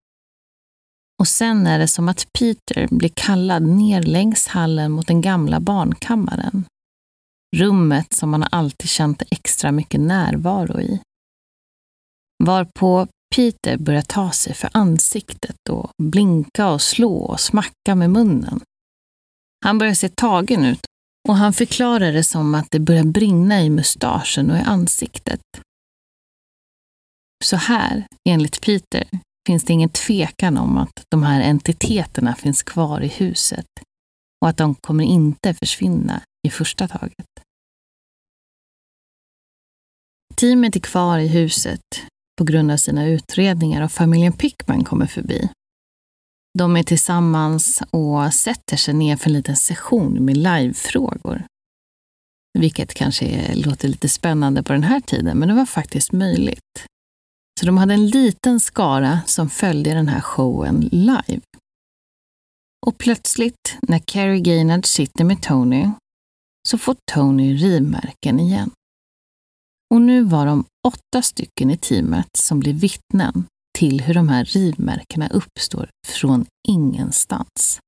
[1.19, 5.60] Och sen är det som att Peter blir kallad ner längs hallen mot den gamla
[5.60, 6.65] barnkammaren.
[7.55, 11.01] Rummet som han alltid känt extra mycket närvaro i.
[12.43, 18.60] Varpå Peter börjar ta sig för ansiktet och blinka och slå och smacka med munnen.
[19.65, 20.86] Han börjar se tagen ut
[21.29, 25.41] och han förklarar det som att det börjar brinna i mustaschen och i ansiktet.
[27.43, 29.08] Så här, enligt Peter,
[29.49, 33.65] finns det ingen tvekan om att de här entiteterna finns kvar i huset
[34.41, 37.25] och att de kommer inte försvinna i första taget.
[40.35, 41.81] Teamet är kvar i huset
[42.38, 45.49] på grund av sina utredningar och familjen Pickman kommer förbi.
[46.57, 51.45] De är tillsammans och sätter sig ner för en liten session med livefrågor.
[52.59, 56.85] Vilket kanske låter lite spännande på den här tiden, men det var faktiskt möjligt.
[57.60, 61.41] Så de hade en liten skara som följde den här showen live.
[62.86, 65.89] Och plötsligt, när Carrie Gaynard sitter med Tony,
[66.67, 68.72] så får Tony rivmärken igen.
[69.93, 73.45] Och nu var de åtta stycken i teamet som blir vittnen
[73.78, 77.80] till hur de här rivmärkena uppstår från ingenstans.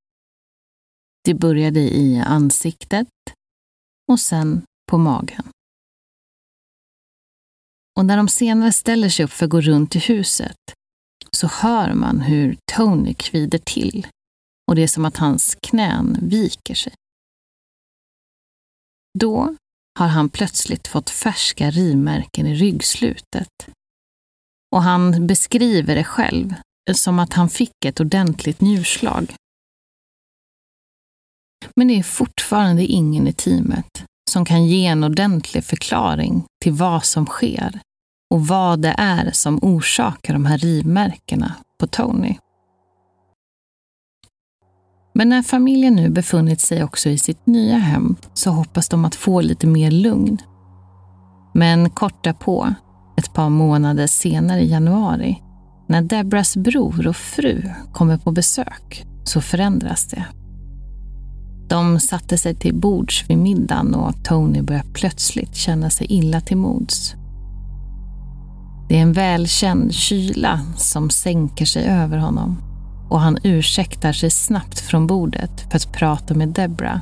[1.23, 3.07] Det började i ansiktet
[4.11, 5.43] och sen på magen.
[7.99, 10.57] Och när de senare ställer sig upp för att gå runt i huset
[11.31, 14.07] så hör man hur Tony kvider till
[14.67, 16.93] och det är som att hans knän viker sig.
[19.19, 19.55] Då
[19.99, 23.69] har han plötsligt fått färska rivmärken i ryggslutet.
[24.75, 26.55] Och han beskriver det själv
[26.93, 29.35] som att han fick ett ordentligt njurslag.
[31.75, 37.03] Men det är fortfarande ingen i teamet som kan ge en ordentlig förklaring till vad
[37.03, 37.79] som sker
[38.31, 42.35] och vad det är som orsakar de här rivmärkena på Tony.
[45.13, 49.15] Men när familjen nu befunnit sig också i sitt nya hem så hoppas de att
[49.15, 50.37] få lite mer lugn.
[51.53, 52.73] Men kort därpå,
[53.17, 55.41] ett par månader senare i januari,
[55.87, 60.25] när Debras bror och fru kommer på besök, så förändras det.
[61.71, 66.57] De satte sig till bords vid middagen och Tony börjar plötsligt känna sig illa till
[66.57, 67.15] mods.
[68.89, 72.57] Det är en välkänd kyla som sänker sig över honom
[73.09, 77.01] och han ursäktar sig snabbt från bordet för att prata med Debra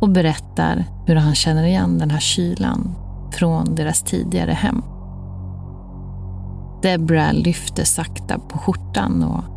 [0.00, 2.94] och berättar hur han känner igen den här kylan
[3.32, 4.82] från deras tidigare hem.
[6.82, 9.53] Debra lyfter sakta på skjortan och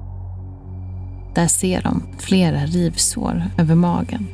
[1.37, 4.27] där ser de flera rivsår över magen.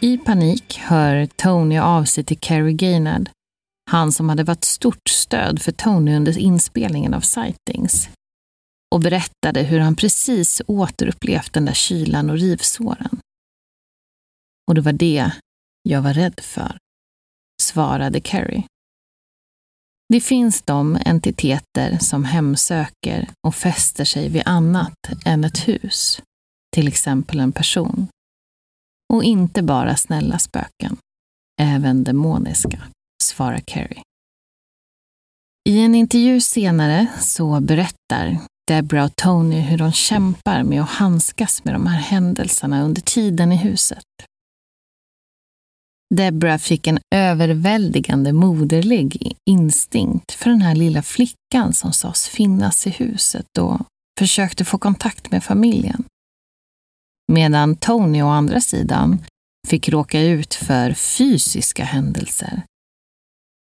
[0.00, 3.28] I panik hör Tony av sig till Carrie Gaynard,
[3.90, 8.08] han som hade varit stort stöd för Tony under inspelningen av Sightings,
[8.94, 13.20] och berättade hur han precis återupplevt den där kylan och rivsåren.
[14.68, 15.32] Och det var det
[15.82, 16.78] jag var rädd för,
[17.62, 18.64] svarade Carrie.
[20.08, 24.94] Det finns de entiteter som hemsöker och fäster sig vid annat
[25.24, 26.22] än ett hus,
[26.74, 28.08] till exempel en person.
[29.12, 30.96] Och inte bara snälla spöken,
[31.60, 32.82] även demoniska,
[33.36, 34.02] svarar Carrie.
[35.68, 41.64] I en intervju senare så berättar Debra och Tony hur de kämpar med att handskas
[41.64, 44.04] med de här händelserna under tiden i huset.
[46.14, 52.90] Debra fick en överväldigande moderlig instinkt för den här lilla flickan som sades finnas i
[52.90, 53.80] huset och
[54.18, 56.04] försökte få kontakt med familjen
[57.32, 59.24] medan Tony å andra sidan
[59.68, 62.62] fick råka ut för fysiska händelser.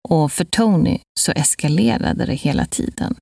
[0.08, 3.14] Och för Tony så eskalerade det hela tiden.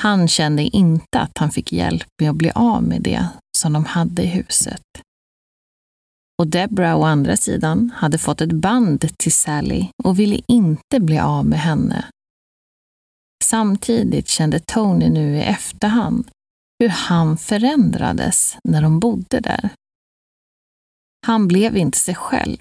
[0.00, 3.28] Han kände inte att han fick hjälp med att bli av med det
[3.58, 4.82] som de hade i huset.
[6.38, 11.18] Och Debra å andra sidan hade fått ett band till Sally och ville inte bli
[11.18, 12.04] av med henne.
[13.44, 16.30] Samtidigt kände Tony nu i efterhand
[16.78, 19.70] hur han förändrades när de bodde där.
[21.26, 22.58] Han blev inte sig själv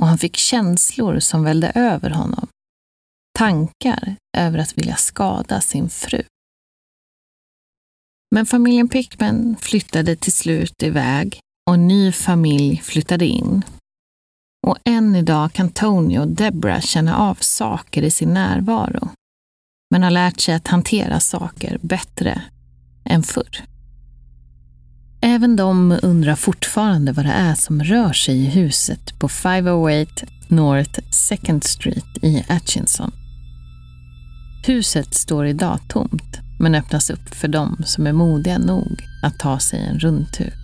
[0.00, 2.48] och han fick känslor som välde över honom.
[3.38, 6.22] Tankar över att vilja skada sin fru.
[8.34, 13.64] Men familjen Pickman flyttade till slut iväg och en ny familj flyttade in.
[14.66, 19.08] Och än idag kan Tony och Deborah känna av saker i sin närvaro,
[19.90, 22.42] men har lärt sig att hantera saker bättre
[23.04, 23.64] än förr.
[25.22, 31.00] Även de undrar fortfarande vad det är som rör sig i huset på 508 North
[31.10, 33.12] Second Street i Atchison.
[34.66, 39.58] Huset står idag tomt men öppnas upp för dem som är modiga nog att ta
[39.58, 40.59] sig en rundtur.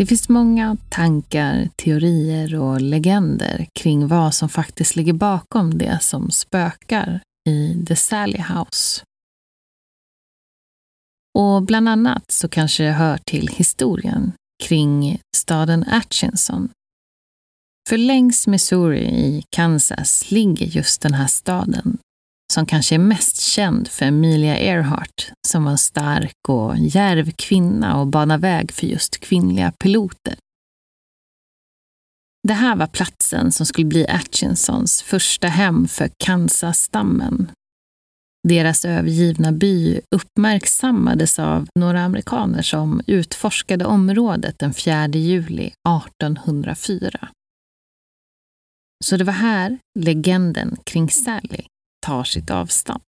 [0.00, 6.30] Det finns många tankar, teorier och legender kring vad som faktiskt ligger bakom det som
[6.30, 9.02] spökar i The Sally House.
[11.38, 14.32] Och bland annat så kanske det hör till historien
[14.62, 16.68] kring staden Atchinson.
[17.88, 21.98] För längs Missouri i Kansas ligger just den här staden
[22.50, 28.00] som kanske är mest känd för Emilia Earhart som var en stark och djärv kvinna
[28.00, 30.34] och banade väg för just kvinnliga piloter.
[32.48, 37.50] Det här var platsen som skulle bli Atchinsons första hem för Kansas-stammen.
[38.48, 47.28] Deras övergivna by uppmärksammades av några amerikaner som utforskade området den 4 juli 1804.
[49.04, 51.64] Så det var här legenden kring Sally
[52.00, 53.02] tar sitt avstamp.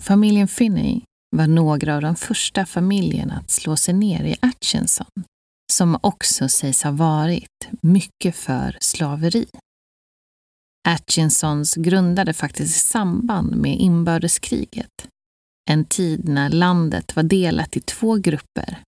[0.00, 1.00] Familjen Finney
[1.36, 5.24] var några av de första familjerna att slå sig ner i Atchinson,
[5.72, 9.46] som också sägs ha varit mycket för slaveri.
[10.88, 15.08] Atchinsons grundade faktiskt i samband med inbördeskriget,
[15.70, 18.82] en tid när landet var delat i två grupper,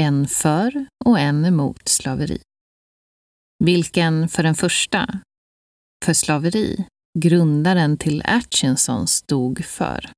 [0.00, 2.40] en för och en emot slaveri.
[3.64, 5.20] Vilken för den första
[6.04, 6.86] för slaveri
[7.18, 10.10] grundaren till Atchinson stod för.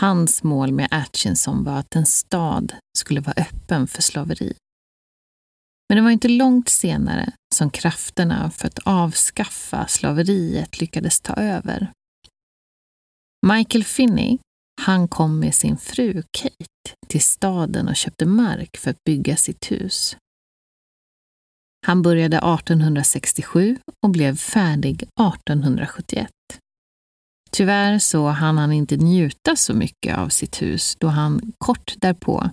[0.00, 4.54] Hans mål med Atchinson var att en stad skulle vara öppen för slaveri.
[5.88, 11.92] Men det var inte långt senare som krafterna för att avskaffa slaveriet lyckades ta över.
[13.46, 14.38] Michael Finney,
[14.82, 19.70] han kom med sin fru Kate till staden och köpte mark för att bygga sitt
[19.70, 20.16] hus.
[21.86, 26.30] Han började 1867 och blev färdig 1871.
[27.50, 32.50] Tyvärr så hann han inte njuta så mycket av sitt hus då han kort därpå,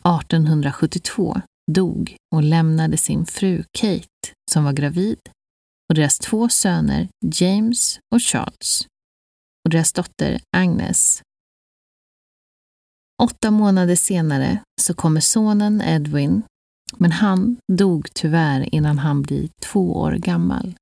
[0.00, 1.40] 1872,
[1.72, 5.18] dog och lämnade sin fru Kate, som var gravid,
[5.88, 8.86] och deras två söner James och Charles
[9.64, 11.22] och deras dotter Agnes.
[13.22, 16.42] Åtta månader senare så kommer sonen Edwin
[16.96, 20.76] men han dog tyvärr innan han blir två år gammal.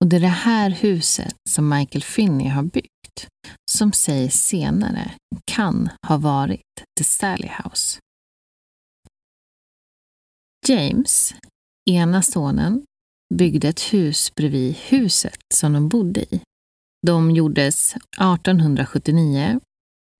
[0.00, 3.28] Och det är det här huset som Michael Finney har byggt
[3.70, 5.10] som sägs senare
[5.44, 6.60] kan ha varit
[6.98, 7.98] The Sally House.
[10.68, 11.34] James,
[11.90, 12.84] ena sonen,
[13.34, 16.40] byggde ett hus bredvid huset som de bodde i.
[17.06, 19.60] De gjordes 1879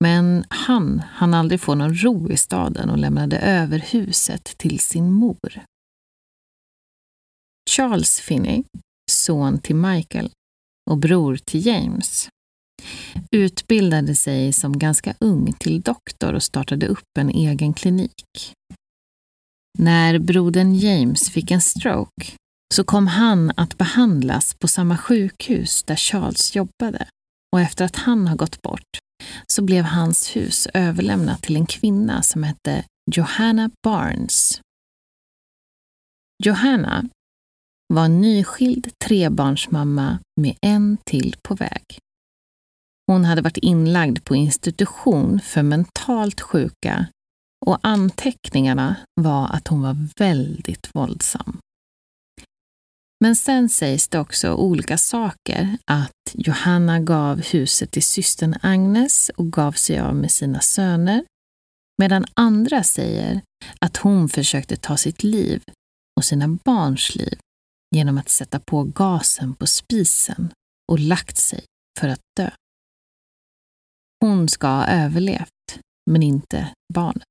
[0.04, 5.12] men han hann aldrig få någon ro i staden och lämnade över huset till sin
[5.12, 5.64] mor.
[7.70, 8.64] Charles Finney,
[9.10, 10.30] son till Michael
[10.90, 12.28] och bror till James,
[13.30, 18.52] utbildade sig som ganska ung till doktor och startade upp en egen klinik.
[19.78, 22.32] När brodern James fick en stroke
[22.74, 27.08] så kom han att behandlas på samma sjukhus där Charles jobbade
[27.52, 28.98] och efter att han har gått bort
[29.46, 34.60] så blev hans hus överlämnat till en kvinna som hette Johanna Barnes.
[36.44, 37.08] Johanna
[37.94, 41.98] var nyskild trebarnsmamma med en till på väg.
[43.06, 47.06] Hon hade varit inlagd på institution för mentalt sjuka
[47.66, 51.58] och anteckningarna var att hon var väldigt våldsam.
[53.20, 59.52] Men sen sägs det också olika saker, att Johanna gav huset till systern Agnes och
[59.52, 61.24] gav sig av med sina söner,
[61.98, 63.42] medan andra säger
[63.80, 65.62] att hon försökte ta sitt liv
[66.16, 67.38] och sina barns liv
[67.96, 70.52] genom att sätta på gasen på spisen
[70.92, 71.64] och lagt sig
[72.00, 72.50] för att dö.
[74.20, 77.22] Hon ska ha överlevt, men inte barnen.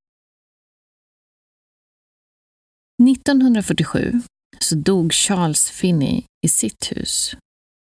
[3.12, 4.22] 1947
[4.60, 7.36] så dog Charles Finney i sitt hus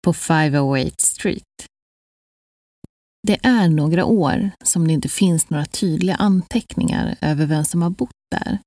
[0.04, 1.42] på 508 Street.
[3.26, 7.90] Det är några år som det inte finns några tydliga anteckningar över vem som har
[7.90, 8.58] bott där.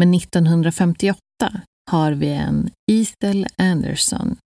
[0.00, 1.20] Men 1958
[1.90, 4.36] har vi en Ethel Anderson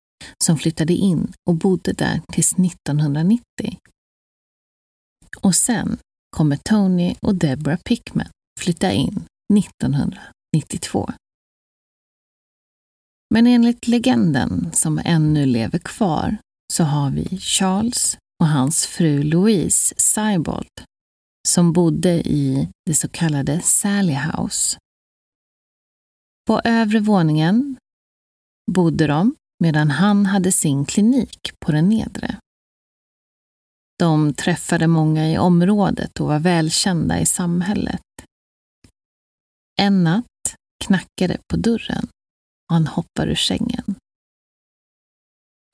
[0.45, 3.43] som flyttade in och bodde där tills 1990.
[5.43, 5.99] Och sen
[6.37, 8.29] kommer Tony och Deborah Pickman
[8.61, 9.25] flytta in
[9.59, 11.11] 1992.
[13.35, 16.37] Men enligt legenden som ännu lever kvar
[16.73, 20.89] så har vi Charles och hans fru Louise Seibold
[21.49, 24.79] som bodde i det så kallade Sally House.
[26.47, 27.77] På övre våningen
[28.71, 32.37] bodde de medan han hade sin klinik på den nedre.
[33.99, 38.03] De träffade många i området och var välkända i samhället.
[39.81, 40.55] En natt
[40.85, 42.09] knackade på dörren
[42.69, 43.95] och han hoppar ur sängen.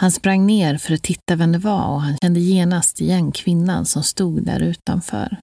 [0.02, 3.86] Han sprang ner för att titta vem det var och han kände genast igen kvinnan
[3.86, 5.38] som stod där utanför.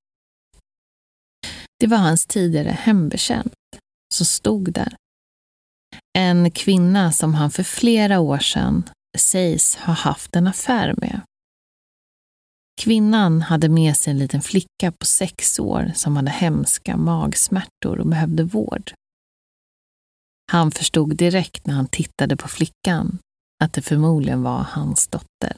[1.79, 3.53] Det var hans tidigare hembetjänt
[4.13, 4.95] som stod där.
[6.17, 11.21] En kvinna som han för flera år sedan sägs ha haft en affär med.
[12.81, 18.07] Kvinnan hade med sig en liten flicka på sex år som hade hemska magsmärtor och
[18.07, 18.93] behövde vård.
[20.51, 23.17] Han förstod direkt när han tittade på flickan
[23.63, 25.57] att det förmodligen var hans dotter.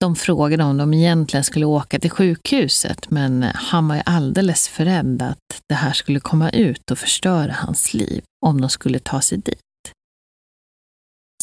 [0.00, 4.84] De frågade om de egentligen skulle åka till sjukhuset, men han var ju alldeles för
[4.84, 9.20] rädd att det här skulle komma ut och förstöra hans liv om de skulle ta
[9.20, 9.92] sig dit.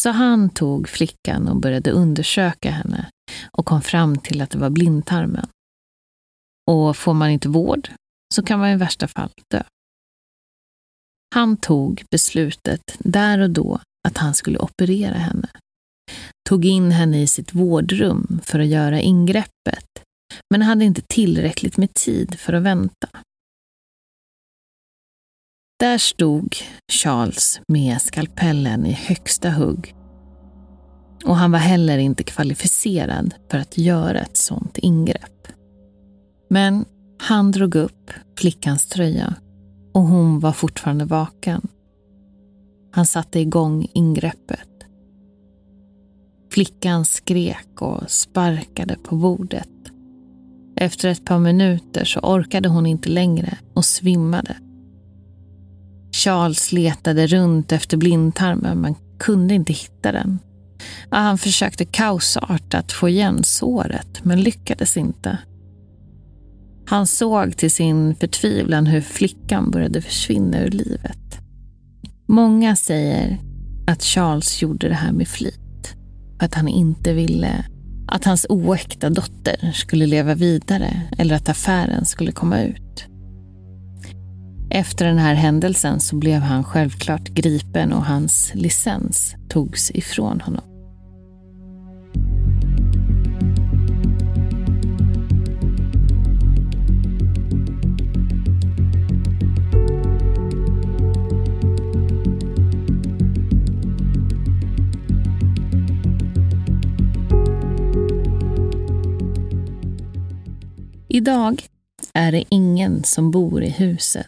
[0.01, 3.09] Så han tog flickan och började undersöka henne
[3.51, 5.47] och kom fram till att det var blindtarmen.
[6.67, 7.89] Och får man inte vård
[8.35, 9.63] så kan man i värsta fall dö.
[11.35, 15.49] Han tog beslutet där och då att han skulle operera henne.
[16.49, 19.85] Tog in henne i sitt vårdrum för att göra ingreppet,
[20.49, 23.07] men hade inte tillräckligt med tid för att vänta.
[25.79, 26.55] Där stod
[26.91, 29.95] Charles med skalpellen i högsta hugg.
[31.25, 35.47] Och han var heller inte kvalificerad för att göra ett sådant ingrepp.
[36.49, 36.85] Men
[37.19, 39.35] han drog upp flickans tröja
[39.91, 41.67] och hon var fortfarande vaken.
[42.91, 44.69] Han satte igång ingreppet.
[46.51, 49.69] Flickan skrek och sparkade på bordet.
[50.75, 54.55] Efter ett par minuter så orkade hon inte längre och svimmade.
[56.11, 60.39] Charles letade runt efter blindtarmen men kunde inte hitta den.
[61.09, 65.37] Han försökte kaosartat få igen såret men lyckades inte.
[66.89, 71.39] Han såg till sin förtvivlan hur flickan började försvinna ur livet.
[72.27, 73.37] Många säger
[73.87, 75.95] att Charles gjorde det här med flit.
[76.39, 77.65] Att han inte ville
[78.07, 83.05] att hans oäkta dotter skulle leva vidare eller att affären skulle komma ut.
[84.71, 90.68] Efter den här händelsen så blev han självklart gripen och hans licens togs ifrån honom.
[111.11, 111.67] Idag
[112.13, 114.27] är det ingen som bor i huset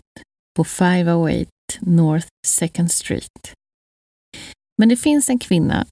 [0.55, 3.53] på 508 North Second Street.
[4.77, 5.85] Men det finns en kvinna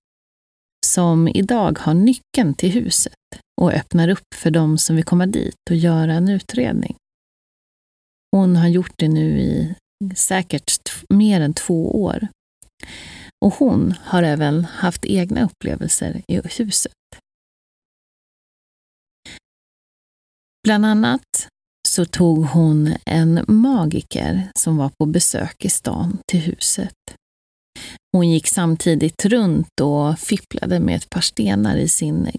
[0.85, 3.13] som idag har nyckeln till huset
[3.61, 6.95] och öppnar upp för dem som vill komma dit och göra en utredning.
[8.31, 9.75] Hon har gjort det nu i
[10.15, 12.27] säkert mer än två år.
[13.45, 16.93] Och hon har även haft egna upplevelser i huset.
[20.69, 21.47] Bland annat
[21.87, 26.95] så tog hon en magiker som var på besök i stan till huset.
[28.11, 32.31] Hon gick samtidigt runt och fipplade med ett par stenar i sin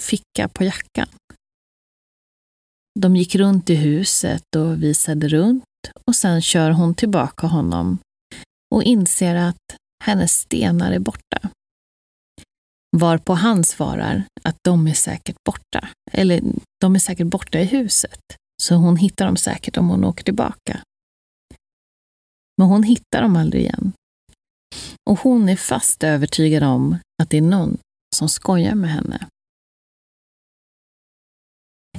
[0.00, 1.08] ficka på jackan.
[3.00, 5.64] De gick runt i huset och visade runt
[6.04, 7.98] och sen kör hon tillbaka honom
[8.74, 11.50] och inser att hennes stenar är borta.
[12.96, 15.88] Varpå han svarar att de är säkert borta.
[16.12, 16.42] Eller
[16.80, 18.20] de är säkert borta i huset.
[18.62, 20.80] Så hon hittar dem säkert om hon åker tillbaka.
[22.58, 23.92] Men hon hittar dem aldrig igen.
[25.10, 27.78] Och hon är fast övertygad om att det är någon
[28.16, 29.26] som skojar med henne.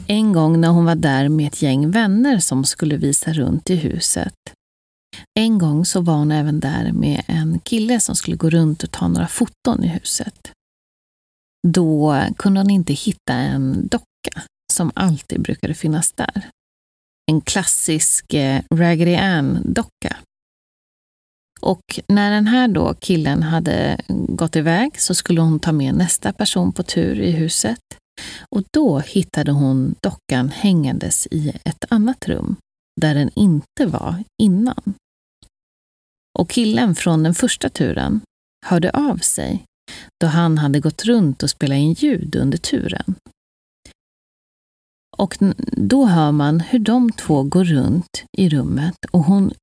[0.08, 3.76] En gång när hon var där med ett gäng vänner som skulle visa runt i
[3.76, 4.36] huset.
[5.40, 8.92] En gång så var hon även där med en kille som skulle gå runt och
[8.92, 10.52] ta några foton i huset.
[11.68, 14.42] Då kunde hon inte hitta en docka
[14.74, 16.50] som alltid brukade finnas där.
[17.32, 20.18] En klassisk eh, Raggedy Ann-docka.
[21.62, 26.34] Och när den här då killen hade gått iväg så skulle hon ta med nästa
[26.34, 27.80] person på tur i huset.
[28.50, 32.56] Och då hittade hon dockan hängandes i ett annat rum
[33.02, 34.94] där den inte var innan.
[36.40, 38.22] Och killen från den första turen
[38.66, 39.66] hörde av sig
[40.22, 43.16] då han hade gått runt och spelat in ljud under turen.
[45.18, 45.38] Och
[45.72, 49.54] då hör man hur de två går runt i rummet och hon,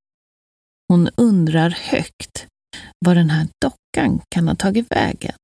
[0.89, 2.47] hon undrar högt
[2.99, 5.35] var den här dockan kan ha tagit vägen.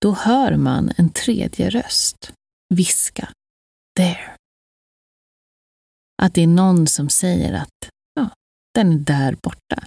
[0.00, 2.32] Då hör man en tredje röst
[2.74, 3.28] viska
[3.96, 4.36] There.
[6.22, 8.30] Att det är någon som säger att ja,
[8.74, 9.86] den är där borta.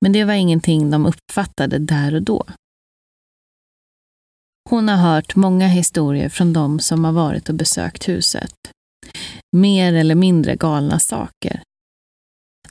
[0.00, 2.46] Men det var ingenting de uppfattade där och då.
[4.70, 8.54] Hon har hört många historier från de som har varit och besökt huset.
[9.56, 11.62] Mer eller mindre galna saker.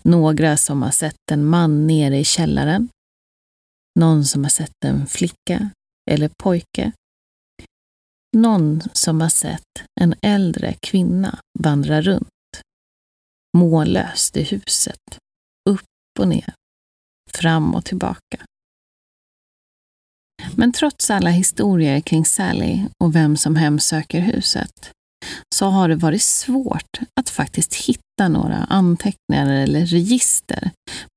[0.03, 2.89] Några som har sett en man nere i källaren.
[3.99, 5.69] Någon som har sett en flicka
[6.11, 6.91] eller pojke.
[8.37, 12.29] Någon som har sett en äldre kvinna vandra runt.
[13.57, 15.19] Mållöst i huset.
[15.69, 16.53] Upp och ner.
[17.37, 18.45] Fram och tillbaka.
[20.55, 24.91] Men trots alla historier kring Sally och vem som hemsöker huset
[25.55, 30.71] så har det varit svårt att faktiskt hitta några anteckningar eller register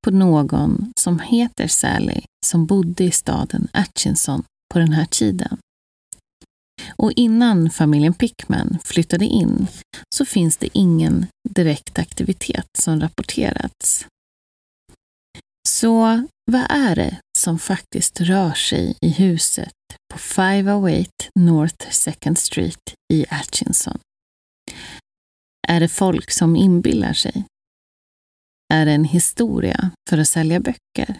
[0.04, 5.58] på någon som heter Sally som bodde i staden Atchinson på den här tiden.
[6.96, 9.66] Och innan familjen Pickman flyttade in
[10.14, 14.06] så finns det ingen direkt aktivitet som rapporterats.
[15.68, 19.72] Så vad är det som faktiskt rör sig i huset
[20.12, 23.98] på 508 North Second Street i Atchinson?
[25.68, 27.44] Är det folk som inbillar sig?
[28.74, 31.18] Är det en historia för att sälja böcker?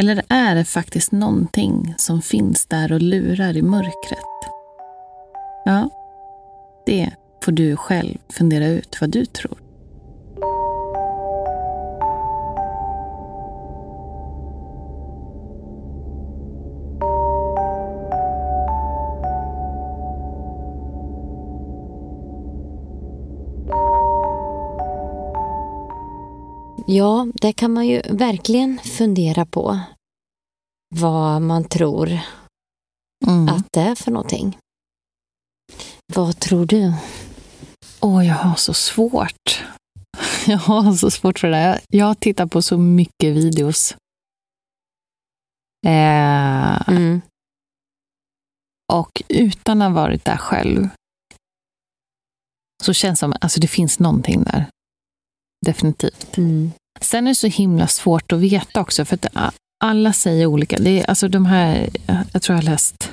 [0.00, 4.52] Eller är det faktiskt någonting som finns där och lurar i mörkret?
[5.64, 5.90] Ja,
[6.86, 7.10] det
[7.42, 9.67] får du själv fundera ut vad du tror.
[26.90, 29.80] Ja, det kan man ju verkligen fundera på.
[30.94, 32.18] Vad man tror
[33.26, 33.48] mm.
[33.48, 34.58] att det är för någonting.
[36.14, 36.94] Vad tror du?
[38.00, 39.64] Åh, oh, jag har så svårt.
[40.46, 41.80] Jag har så svårt för det.
[41.88, 43.96] Jag tittar på så mycket videos.
[45.86, 47.20] Eh, mm.
[48.92, 50.88] Och utan att ha varit där själv
[52.84, 54.66] så känns det som att alltså, det finns någonting där.
[55.66, 56.38] Definitivt.
[56.38, 56.72] Mm.
[57.00, 59.54] Sen är det så himla svårt att veta också, för att
[59.84, 60.76] alla säger olika.
[60.78, 61.88] Det är alltså de här,
[62.32, 63.12] jag tror jag har läst,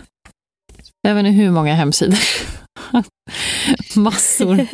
[1.02, 2.20] jag vet inte hur många hemsidor.
[3.96, 4.68] Massor.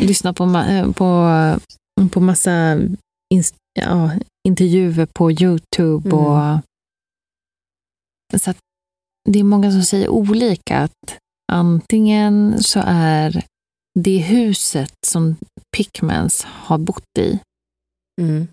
[0.06, 0.46] Lyssna på,
[0.96, 1.30] på,
[2.10, 2.78] på massa
[3.80, 4.10] ja,
[4.48, 6.08] intervjuer på Youtube.
[6.08, 6.18] Mm.
[6.18, 6.60] Och,
[8.40, 8.54] så
[9.30, 10.78] det är många som säger olika.
[10.78, 11.18] Att
[11.52, 13.44] antingen så är
[13.98, 15.36] det huset som
[15.76, 17.38] Pickmans har bott i
[18.20, 18.48] mm.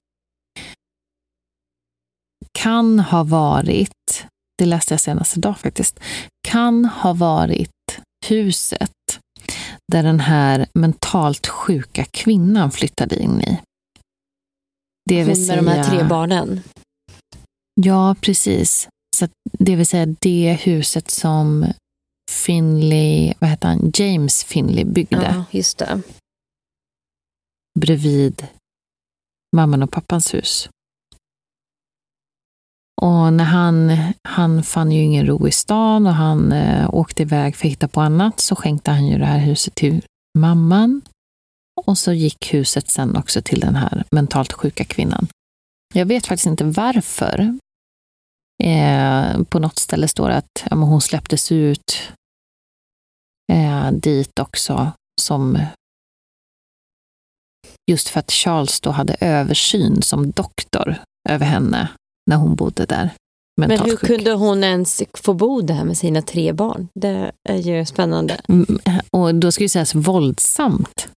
[2.59, 4.25] kan ha varit,
[4.57, 5.99] det läste jag senast idag faktiskt,
[6.47, 7.69] kan ha varit
[8.27, 8.91] huset
[9.91, 13.59] där den här mentalt sjuka kvinnan flyttade in i.
[15.09, 16.61] Det vill säga, med de här tre barnen?
[17.81, 18.87] Ja, precis.
[19.15, 19.27] Så
[19.59, 21.65] det vill säga det huset som
[22.29, 25.33] Finley, vad heter han, James Finley byggde.
[25.35, 26.01] Ja, just det.
[27.79, 28.47] Bredvid
[29.55, 30.69] mamman och pappans hus.
[33.01, 37.55] Och när han, han fann ju ingen ro i stan och han eh, åkte iväg
[37.55, 40.01] för att hitta på annat så skänkte han ju det här huset till
[40.37, 41.01] mamman.
[41.85, 45.27] Och så gick huset sen också till den här mentalt sjuka kvinnan.
[45.93, 47.57] Jag vet faktiskt inte varför.
[48.63, 52.11] Eh, på något ställe står det att ja, hon släpptes ut
[53.49, 54.91] eh, dit också
[55.21, 55.59] som
[57.91, 60.95] just för att Charles då hade översyn som doktor
[61.29, 61.87] över henne
[62.29, 63.09] när hon bodde där.
[63.59, 63.99] Men hur sjuk.
[63.99, 66.87] kunde hon ens få bo där med sina tre barn?
[66.93, 68.41] Det är ju spännande.
[68.47, 68.79] Mm,
[69.11, 71.09] och då ska ju sägas våldsamt.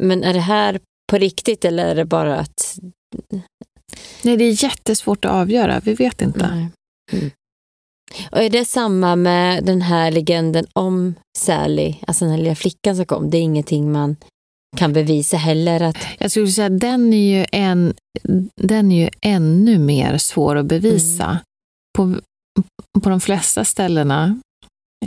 [0.00, 0.80] Men är det här
[1.10, 2.78] på riktigt eller är det bara att...
[4.22, 5.80] Nej, det är jättesvårt att avgöra.
[5.80, 6.70] Vi vet inte.
[7.12, 7.30] Mm.
[8.30, 12.96] Och är det samma med den här legenden om Sally, alltså den här lilla flickan
[12.96, 13.30] som kom?
[13.30, 14.16] Det är ingenting man
[14.76, 15.80] kan bevisa heller?
[15.80, 15.96] Att...
[16.18, 17.94] Jag skulle säga att den är ju, en,
[18.56, 21.24] den är ju ännu mer svår att bevisa.
[21.24, 21.38] Mm.
[21.98, 22.20] På,
[23.00, 24.40] på de flesta ställena,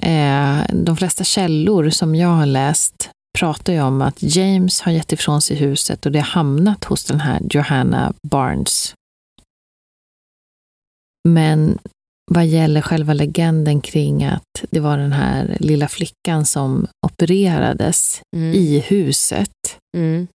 [0.02, 5.12] eh, de flesta källor som jag har läst pratar ju om att James har gett
[5.12, 8.94] ifrån sig huset och det har hamnat hos den här Johanna Barnes
[11.30, 11.80] Men
[12.32, 18.54] vad gäller själva legenden kring att det var den här lilla flickan som opererades Mm.
[18.54, 19.52] i huset.
[19.98, 20.28] Mm.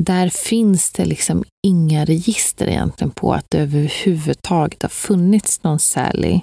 [0.00, 6.40] Där finns det liksom inga register egentligen på att det överhuvudtaget har funnits någon Sally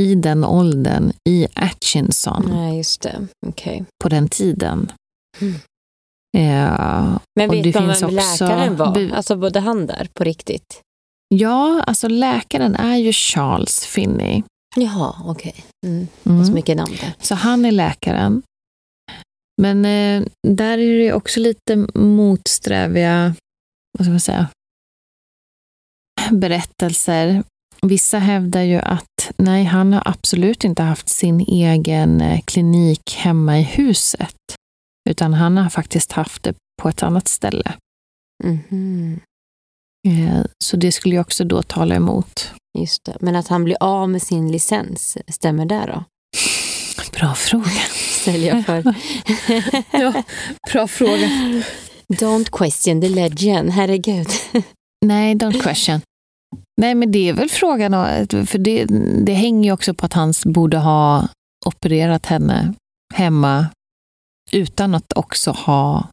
[0.00, 3.26] i den åldern i Atchinson Nej, just det.
[3.46, 3.84] Okej.
[4.02, 4.92] på den tiden.
[5.40, 5.54] Mm.
[6.36, 9.10] Eh, Men vet det man finns vem också läkaren var?
[9.14, 10.80] Alltså bodde han där på riktigt?
[11.32, 14.42] Ja, alltså läkaren är ju Charles Finney.
[14.76, 15.64] Jaha, okej.
[15.86, 16.08] Mm.
[16.24, 16.44] Mm.
[16.44, 17.14] Så mycket namn där.
[17.20, 18.42] Så han är läkaren.
[19.62, 23.34] Men eh, där är det också lite motsträviga,
[23.98, 24.48] vad ska man säga,
[26.30, 27.44] berättelser.
[27.82, 33.58] Vissa hävdar ju att nej, han har absolut inte haft sin egen eh, klinik hemma
[33.58, 34.36] i huset.
[35.10, 37.72] Utan han har faktiskt haft det på ett annat ställe.
[38.44, 39.12] Mhm.
[39.12, 39.31] Eh,
[40.64, 42.50] Så det skulle ju också då tala emot.
[42.78, 43.16] Just det.
[43.20, 46.04] Men att han blir av med sin licens, stämmer det då?
[47.12, 47.80] Bra fråga.
[48.20, 48.94] Ställer jag för.
[49.98, 50.22] Ja,
[50.72, 51.28] bra fråga.
[52.08, 54.28] Don't question the legend, herregud.
[55.06, 56.00] Nej, don't question.
[56.80, 57.92] Nej, men det är väl frågan,
[58.46, 58.84] för det,
[59.24, 61.28] det hänger ju också på att han borde ha
[61.66, 62.74] opererat henne
[63.14, 63.66] hemma
[64.52, 66.08] utan att också ha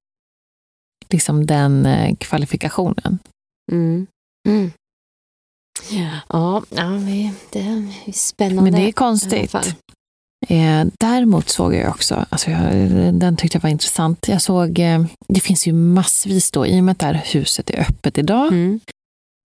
[1.09, 3.19] liksom den eh, kvalifikationen.
[3.71, 4.07] Mm.
[4.47, 4.71] Mm.
[5.91, 6.83] Ja, ja
[7.51, 8.61] det är spännande.
[8.71, 9.55] Men det är konstigt.
[10.47, 12.63] Eh, däremot såg jag också, alltså jag,
[13.13, 16.83] den tyckte jag var intressant, jag såg, eh, det finns ju massvis då, i och
[16.83, 18.79] med att det här huset är öppet idag, Mm.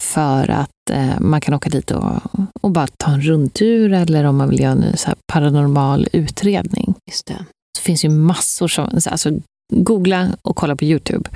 [0.03, 2.21] för att eh, man kan åka dit och,
[2.63, 6.95] och bara ta en rundtur eller om man vill göra en så paranormal utredning.
[7.11, 7.45] Just det.
[7.79, 9.31] Så finns ju massor som, alltså
[9.73, 11.31] googla och kolla på YouTube.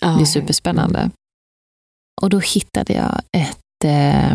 [0.00, 0.08] Ja.
[0.08, 1.10] Det är superspännande.
[2.20, 4.32] Och då hittade jag ett, eh,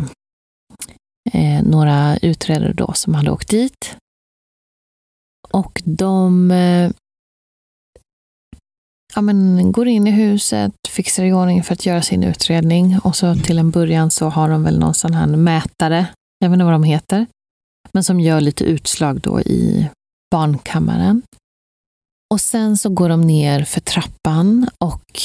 [1.33, 3.95] eh, några utredare då som hade åkt dit.
[5.51, 6.91] Och de eh,
[9.15, 12.99] ja, men, går in i huset, fixar i ordning för att göra sin utredning.
[12.99, 16.07] Och så till en början så har de väl någon sån här mätare,
[16.39, 17.25] jag vet inte vad de heter,
[17.91, 19.89] men som gör lite utslag då i
[20.31, 21.21] barnkammaren.
[22.33, 25.21] Och sen så går de ner för trappan och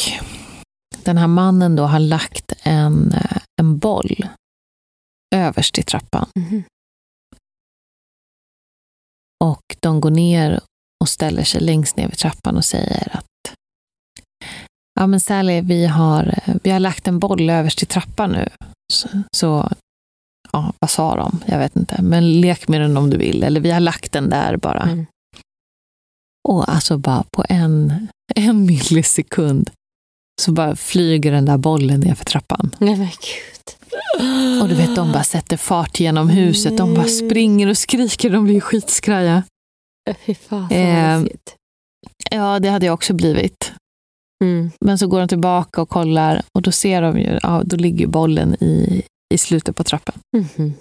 [1.09, 4.27] den här mannen då har lagt en, eh, en boll
[5.35, 6.29] överst i trappan.
[6.35, 6.63] Mhm.
[9.45, 10.61] Och de går ner
[11.01, 13.25] och ställer sig längst ner vid trappan och säger att
[15.01, 18.49] Ja men Sally, vi har, eh, vi har lagt en boll överst i trappan nu.
[18.93, 19.71] Så, så
[20.53, 21.41] ja, vad sa de?
[21.47, 22.03] Jag vet inte.
[22.03, 23.43] Men lek med den om du vill.
[23.43, 24.83] Eller vi har lagt den där bara.
[24.83, 25.07] Mm.
[26.49, 29.71] Och alltså bara på en, en millisekund
[30.41, 32.75] så bara flyger den där bollen ner för trappan.
[32.79, 33.59] Nej men gud.
[34.63, 36.77] Och du vet, de bara sätter fart genom huset.
[36.77, 37.11] De bara Nej.
[37.11, 38.31] springer och skriker.
[38.31, 39.43] De blir skitskraja.
[40.27, 41.25] Fy fan Eh.
[42.31, 43.73] Ja, det hade jag också blivit.
[44.45, 44.71] Mm.
[44.81, 48.07] Men så går de tillbaka och kollar och då ser de ju, ja, då ligger
[48.07, 49.03] bollen i,
[49.35, 50.15] i slutet på trappan.
[50.37, 50.75] Mhm.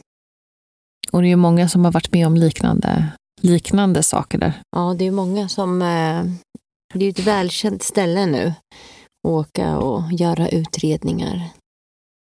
[1.12, 3.08] Och det är ju många som har varit med om liknande,
[3.42, 4.54] liknande saker där.
[4.76, 5.82] Ja, det är många som...
[5.82, 6.24] Eh,
[6.94, 8.54] det är ett välkänt ställe nu.
[9.28, 11.50] Åka och göra utredningar.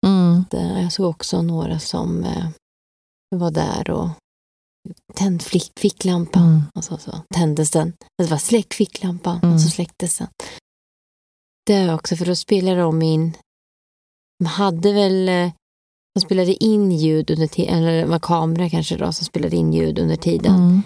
[0.08, 0.46] Mm.
[0.52, 2.50] Det- Jag såg också några som eh,
[3.36, 4.10] var där och
[5.16, 6.44] tände flick, ficklampan.
[6.44, 6.62] Mm.
[6.76, 7.94] Och så, så tändes den.
[8.18, 9.56] Det var släck ficklampan Mm.
[9.56, 10.28] och så släcktes den.
[11.66, 13.34] Det också, för då spelade de in...
[14.40, 15.30] De hade väl...
[15.30, 15.52] eh,
[16.16, 19.74] De spelade in ljud under tiden, eller det var kamera kanske då, som spelade in
[19.74, 20.56] ljud under tiden.
[20.56, 20.82] Mm.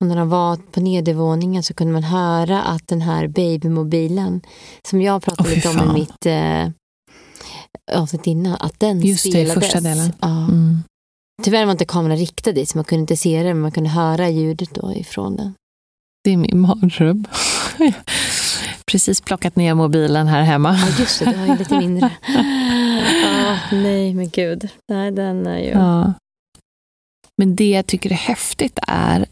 [0.00, 4.40] Och när de var på nedervåningen så kunde man höra att den här babymobilen,
[4.88, 6.68] som jag pratade fy lite om i mitt eh,
[8.00, 9.64] avsnitt innan, att den Just det, i spelades.
[9.64, 10.12] första delen.
[10.20, 10.28] Ja.
[10.44, 10.78] Mm.
[11.42, 13.90] Tyvärr var inte kameran riktad dit, så man kunde inte se det, men man kunde
[13.90, 15.54] höra ljudet då ifrån den.
[16.24, 17.24] Det är min mardröm.
[18.92, 20.78] Precis plockat ner mobilen här hemma.
[20.78, 22.10] Ja, just det, du har ju lite mindre.
[23.24, 24.68] Ja, nej, men gud.
[24.92, 25.70] Nej, den är ju...
[25.70, 26.12] Ja.
[27.38, 29.26] Men det jag tycker är häftigt är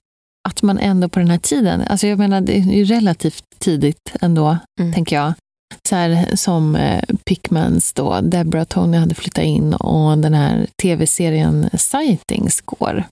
[0.49, 4.13] att man ändå på den här tiden, alltså jag menar det är ju relativt tidigt
[4.21, 4.93] ändå, Mm.
[4.93, 5.33] tänker jag.
[5.89, 10.67] Så här, som eh, Pickmans då, Deborah och Tony hade flyttat in och den här
[10.83, 13.05] tv-serien Sightings går.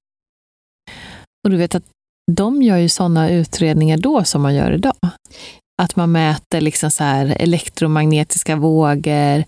[1.45, 1.85] Och du vet att
[2.33, 4.95] de gör ju sådana utredningar då som man gör idag.
[5.83, 9.45] Att man mäter liksom så här elektromagnetiska vågor,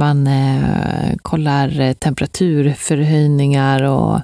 [0.00, 4.20] man eh, kollar temperaturförhöjningar och,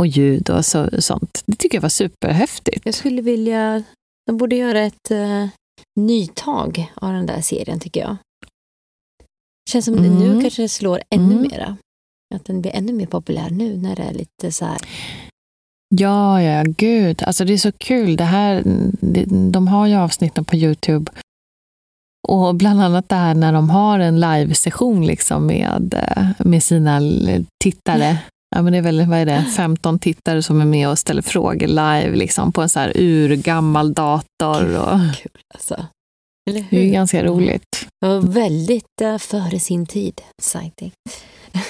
[0.00, 1.42] och ljud och så, sånt.
[1.46, 2.80] Det tycker jag var superhäftigt.
[2.84, 3.82] Jag skulle vilja...
[4.26, 5.46] De borde göra ett eh,
[6.00, 8.16] nytag av den där serien, tycker jag.
[9.70, 10.18] Känns som Mm.
[10.18, 11.42] nu kanske det slår ännu Mm.
[11.50, 11.76] mera.
[12.34, 14.78] Att den blir ännu mer populär nu när det är lite så här.
[15.94, 17.22] Ja, ja, gud.
[17.22, 18.16] Alltså det är så kul.
[18.16, 18.62] Det här,
[19.52, 21.12] de har ju avsnitten på Youtube.
[22.28, 27.00] Och bland annat det här när de har en livesession liksom med, eh, med sina
[27.64, 28.18] tittare.
[28.54, 31.22] Ja, men det är väl vad är det, 15 tittare som är med och ställer
[31.22, 34.78] frågor live liksom, på en så här urgammal dator.
[34.78, 34.98] Och...
[35.16, 35.86] Kul alltså.
[36.50, 37.86] Det är ganska roligt.
[38.00, 40.92] Det väldigt uh, före sin tid, sighting.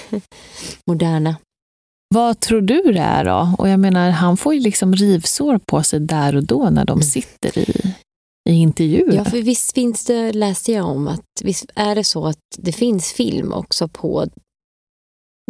[0.86, 1.36] Moderna.
[2.14, 3.54] Vad tror du det är då?
[3.58, 6.92] Och jag menar, han får ju liksom rivsår på sig där och då när de
[6.92, 7.02] mm.
[7.02, 7.94] sitter i,
[8.50, 9.14] i intervjuer.
[9.14, 12.72] Ja, för visst finns det, läste jag om, att visst är det så att det
[12.72, 14.26] finns film också på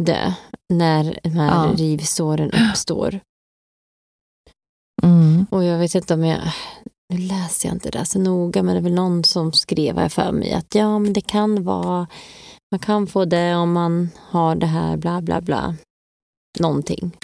[0.00, 0.34] det,
[0.68, 1.72] när de här ja.
[1.76, 3.20] rivsåren uppstår.
[5.02, 5.46] Mm.
[5.50, 6.40] Och jag vet inte om jag,
[7.14, 10.08] nu läser jag inte det så noga, men det är väl någon som skrev här
[10.08, 12.06] för mig att ja, men det kan vara,
[12.70, 15.74] man kan få det om man har det här, bla bla bla.
[16.60, 17.16] Någonting.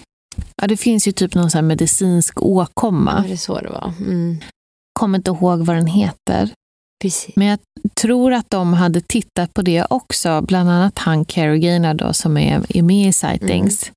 [0.57, 3.15] Ja, det finns ju typ någon sån medicinsk åkomma.
[3.17, 3.93] Ja, det är så det var.
[4.01, 4.39] Mm.
[4.93, 6.53] Kommer inte ihåg vad den heter.
[7.03, 7.37] Precis.
[7.37, 7.59] Men jag
[8.01, 10.43] tror att de hade tittat på det också.
[10.43, 13.83] Bland annat han Carrie Gaynor då, som är, är med i Sightings.
[13.83, 13.95] Mm.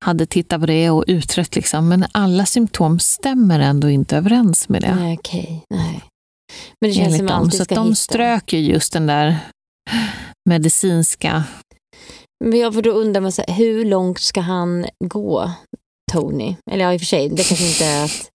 [0.00, 1.56] Hade tittat på det och utrett.
[1.56, 1.88] Liksom.
[1.88, 4.94] Men alla symptom stämmer ändå inte överens med det.
[4.94, 5.64] Nej, okej.
[5.70, 6.02] Nej.
[6.80, 7.50] Men det känns Enligt som dem.
[7.50, 9.38] Så de strök ju just den där
[10.48, 11.44] medicinska...
[12.44, 15.52] Men jag, för då undrar man, så här, hur långt ska han gå,
[16.12, 16.56] Tony?
[16.70, 18.30] Eller ja, i och för sig, det kanske inte är att...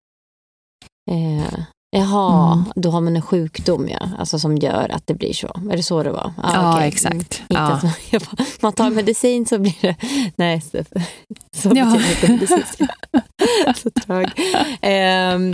[1.11, 1.63] Eh,
[1.95, 2.65] Jaha, mm.
[2.75, 5.47] då har man en sjukdom ja, alltså som gör att det blir så.
[5.71, 6.33] Är det så det var?
[6.37, 6.87] Ah, ja, okay.
[6.87, 7.43] exakt.
[7.49, 7.63] Mm.
[7.63, 7.79] Ja.
[8.13, 9.95] Man, man tar medicin så blir det...
[10.35, 10.83] Nej, så,
[11.53, 11.85] så ja.
[11.85, 12.87] betyder medicin.
[13.75, 14.27] så trög.
[14.81, 15.53] Um,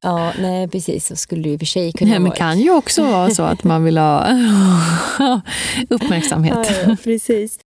[0.00, 2.20] ja, nej precis, så skulle det i och för sig kunna vara.
[2.20, 4.26] Men det kan ju också vara så att man vill ha
[5.88, 6.70] uppmärksamhet.
[6.70, 7.58] Ja, ja, precis.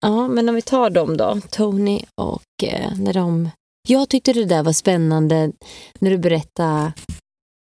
[0.00, 3.50] Ja, men om vi tar dem då, Tony och eh, när de
[3.90, 5.52] jag tyckte det där var spännande
[5.98, 6.92] när du berättade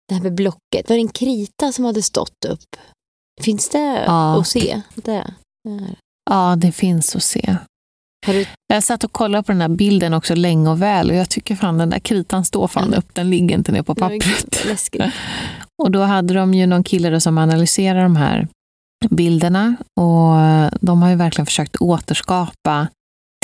[0.08, 0.90] det här med blocket.
[0.90, 2.76] Var det en krita som hade stått upp?
[3.42, 4.40] Finns det ja.
[4.40, 4.82] att se?
[4.96, 5.34] Det?
[6.30, 7.58] Ja, det finns att se.
[8.26, 8.46] Du...
[8.68, 11.56] Jag satt och kollade på den här bilden också länge och väl och jag tycker
[11.56, 13.00] fan den där kritan står fan mm.
[13.00, 14.66] upp, den ligger inte ner på pappret.
[15.84, 18.48] och då hade de ju någon kille som analyserade de här
[19.10, 20.36] bilderna och
[20.82, 22.88] de har ju verkligen försökt återskapa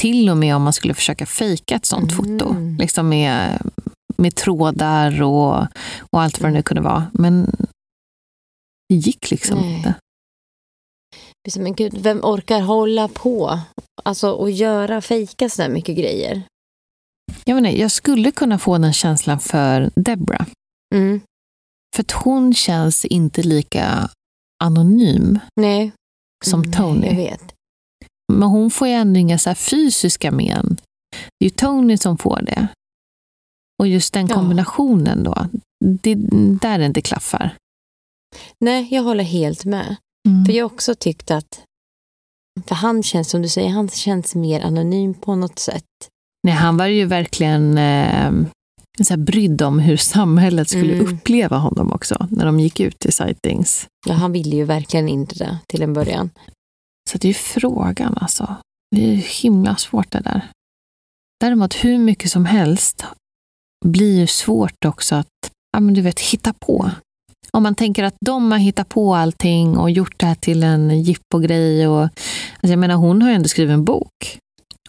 [0.01, 2.39] till och med om man skulle försöka fejka ett sånt mm.
[2.39, 2.55] foto.
[2.79, 3.61] Liksom med,
[4.17, 5.67] med trådar och,
[6.11, 7.11] och allt vad det nu kunde vara.
[7.13, 7.45] Men
[8.89, 9.77] det gick liksom Nej.
[9.77, 9.93] inte.
[11.55, 13.59] Men gud, vem orkar hålla på
[14.03, 16.43] alltså, och göra, fejka sådär mycket grejer?
[17.45, 20.45] Jag, menar, jag skulle kunna få den känslan för Debra.
[20.95, 21.21] Mm.
[21.95, 24.09] För att hon känns inte lika
[24.63, 25.91] anonym Nej.
[26.45, 27.13] som Tony.
[27.13, 27.37] Nej.
[28.39, 30.77] Men hon får ju ändå inga så fysiska men.
[31.39, 32.67] Det är ju Tony som får det.
[33.79, 35.47] Och just den kombinationen då,
[35.85, 36.15] det
[36.61, 37.55] där det inte klaffar.
[38.59, 39.95] Nej, jag håller helt med.
[40.27, 40.45] Mm.
[40.45, 41.63] För jag har också tyckt att,
[42.65, 45.85] för han känns som du säger, han känns mer anonym på något sätt.
[46.43, 48.31] Nej, han var ju verkligen eh,
[49.03, 51.13] så här brydd om hur samhället skulle mm.
[51.13, 53.87] uppleva honom också, när de gick ut till sightings.
[54.07, 56.29] Ja, han ville ju verkligen inte det till en början.
[57.09, 58.55] Så det är frågan alltså.
[58.95, 60.47] Det är himla svårt det där.
[61.39, 63.05] Däremot hur mycket som helst
[63.85, 65.27] blir svårt också att
[65.73, 66.91] ja, men du vet, hitta på.
[67.51, 71.03] Om man tänker att de har hittat på allting och gjort det här till en
[71.03, 71.87] jippogrej.
[71.87, 74.39] Och, alltså jag menar, hon har ju ändå skrivit en bok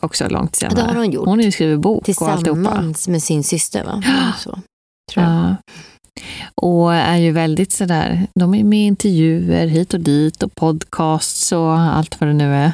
[0.00, 0.74] också långt senare.
[0.74, 1.26] Det har hon gjort.
[1.26, 4.02] Hon har ju skrivit bok Tillsammans med sin syster, va?
[4.38, 4.50] Så,
[5.12, 5.34] tror jag.
[5.34, 5.56] Ja.
[6.54, 11.52] Och är ju väldigt sådär, de är med i intervjuer hit och dit och podcasts
[11.52, 12.72] och allt vad det nu är.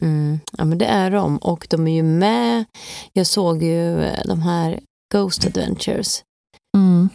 [0.00, 0.40] Mm.
[0.58, 2.64] Ja men det är de och de är ju med,
[3.12, 4.80] jag såg ju de här
[5.14, 6.22] Ghost Adventures.
[6.76, 7.08] Mm.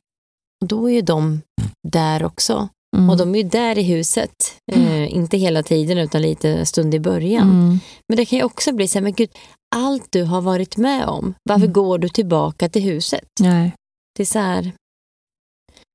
[0.62, 1.42] Och då är ju de
[1.88, 2.70] där också.
[2.98, 3.10] Mm.
[3.10, 4.32] Och de är ju där i huset.
[4.72, 4.88] Mm.
[4.88, 7.50] Eh, inte hela tiden utan lite stund i början.
[7.50, 7.80] Mm.
[8.08, 9.30] Men det kan ju också bli så här, men gud,
[9.76, 11.74] allt du har varit med om, varför mm.
[11.74, 13.28] går du tillbaka till huset?
[13.40, 13.74] Nej.
[14.16, 14.72] Det är så här,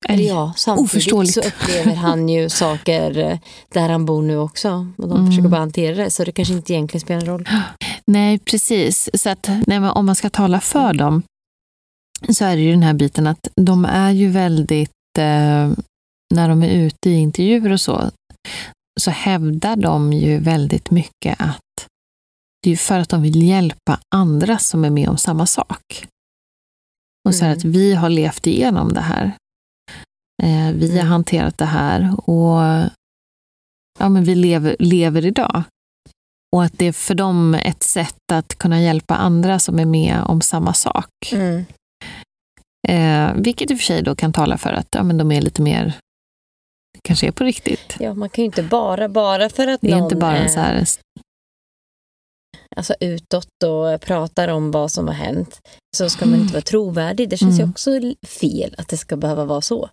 [0.08, 3.38] eller ja, samtidigt så upplever han ju saker eh,
[3.68, 4.86] där han bor nu också.
[4.98, 5.26] Och de mm.
[5.26, 7.48] försöker bara hantera det, så det kanske inte egentligen spelar roll.
[8.06, 9.10] Nej, precis.
[9.14, 11.22] Så att, nej, om man ska tala för dem
[12.28, 15.70] så är det ju den här biten att de är ju väldigt, eh,
[16.34, 18.10] när de är ute i intervjuer och så,
[19.00, 21.60] så hävdar de ju väldigt mycket att
[22.62, 26.06] det är för att de vill hjälpa andra som är med om samma sak.
[27.28, 27.56] Och så mm.
[27.56, 29.32] att vi har levt igenom det här.
[30.42, 32.60] Eh, vi har hanterat det här och
[33.98, 35.62] ja, men vi lever, lever idag.
[36.56, 40.22] Och att det är för dem ett sätt att kunna hjälpa andra som är med
[40.26, 41.32] om samma sak.
[41.32, 41.64] Mm.
[42.88, 45.42] Eh, vilket i och för sig då kan tala för att ja, men de är
[45.42, 45.94] lite mer,
[47.02, 47.96] kanske är på riktigt.
[48.00, 50.50] Ja, man kan ju inte bara, bara för att Det är någon inte bara en
[50.50, 50.84] så här,
[52.76, 55.60] alltså utåt och pratar om vad som har hänt
[55.96, 57.28] så ska man inte vara trovärdig.
[57.28, 57.70] Det känns ju Mm.
[57.70, 57.90] också
[58.26, 59.88] fel att det ska behöva vara så.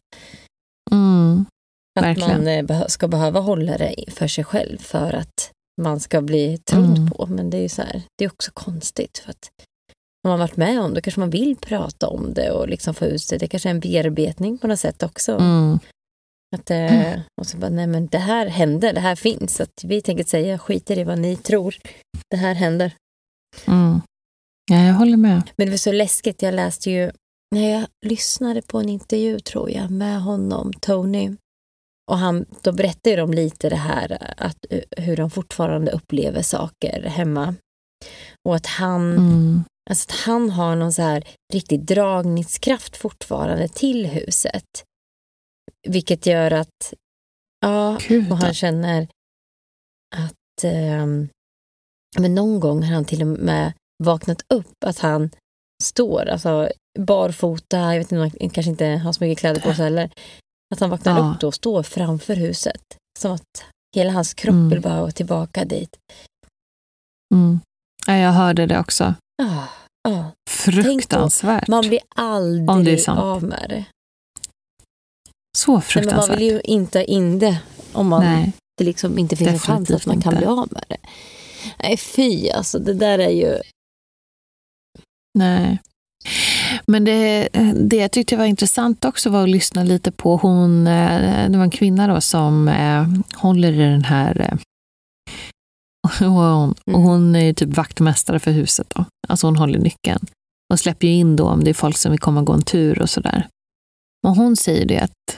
[0.91, 1.45] mm,
[1.99, 2.29] Att Verkligen.
[2.43, 2.47] man
[2.81, 5.51] eh, ska behöva hålla det för sig själv för att
[5.81, 7.09] man ska bli trodd Mm.
[7.09, 7.25] på.
[7.25, 9.17] Men det är ju så här, det är också konstigt.
[9.17, 9.49] för att
[10.23, 13.05] Om man varit med om det kanske man vill prata om det och liksom få
[13.05, 13.37] ut det.
[13.37, 15.31] Det kanske är en bearbetning på något sätt också.
[15.31, 15.79] mm,
[16.55, 19.55] Att, eh, och så bara, nej men det här händer, det här finns.
[19.55, 21.75] Så att vi tänker säga, skiter i vad ni tror.
[22.29, 22.93] Det här händer.
[23.67, 24.01] mm.
[24.71, 25.41] Ja, jag håller med.
[25.57, 27.11] Men det var så läskigt, jag läste ju,
[27.55, 31.31] när jag lyssnade på en intervju tror jag med honom, Tony.
[32.11, 37.03] Och han, då berättade de lite det här, att, eh, hur de fortfarande upplever saker
[37.03, 37.55] hemma.
[38.47, 41.23] Och att han, Mm, alltså att han har någon så här
[41.53, 44.83] riktig dragningskraft fortfarande till huset.
[45.87, 46.93] Vilket gör att,
[47.61, 49.07] ja, Gud, och han känner
[50.15, 51.29] att ehm,
[52.19, 53.73] men någon gång har han till och med
[54.03, 55.29] vaknat upp att han
[55.83, 56.69] står alltså,
[56.99, 60.11] barfota, jag vet inte, han kanske inte har så mycket kläder på sig heller.
[60.73, 61.31] Att han vaknar Ja.
[61.33, 62.81] upp då och står framför huset.
[63.19, 63.65] Som att
[63.95, 64.69] hela hans kropp Mm.
[64.69, 65.97] vill bara gå tillbaka dit.
[67.35, 67.59] mm.
[68.07, 69.13] Ja, jag hörde det också.
[69.41, 69.67] Ah,
[70.09, 70.23] ah.
[70.49, 71.67] Fruktansvärt.
[71.67, 73.85] Man blir aldrig av med det.
[75.57, 76.39] Så Nej, men man fruktansvärt.
[76.39, 77.57] vill ju inte in det
[77.93, 78.51] om man, Nej.
[78.77, 80.37] det liksom inte finns en chans Definitivt att man kan inte.
[80.37, 80.97] bli av med det.
[81.83, 82.79] Nej, fy alltså.
[82.79, 83.57] Det där är ju...
[85.39, 85.79] Nej.
[86.87, 91.49] Men det, det jag tyckte var intressant också var att lyssna lite på hon, eh,
[91.49, 93.07] det var en kvinna då som eh,
[93.41, 94.57] håller i den här eh,
[96.27, 99.05] och hon, och hon är ju typ vaktmästare för huset då.
[99.27, 100.25] Alltså hon håller nyckeln.
[100.73, 102.61] Och släpper ju in då om det är folk som vill komma och gå en
[102.61, 103.47] tur och sådär.
[104.23, 105.37] Men hon säger det att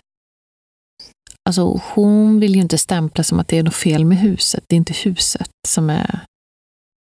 [1.49, 4.63] alltså hon vill ju inte stämpla som att det är något fel med huset.
[4.67, 6.19] Det är inte huset som är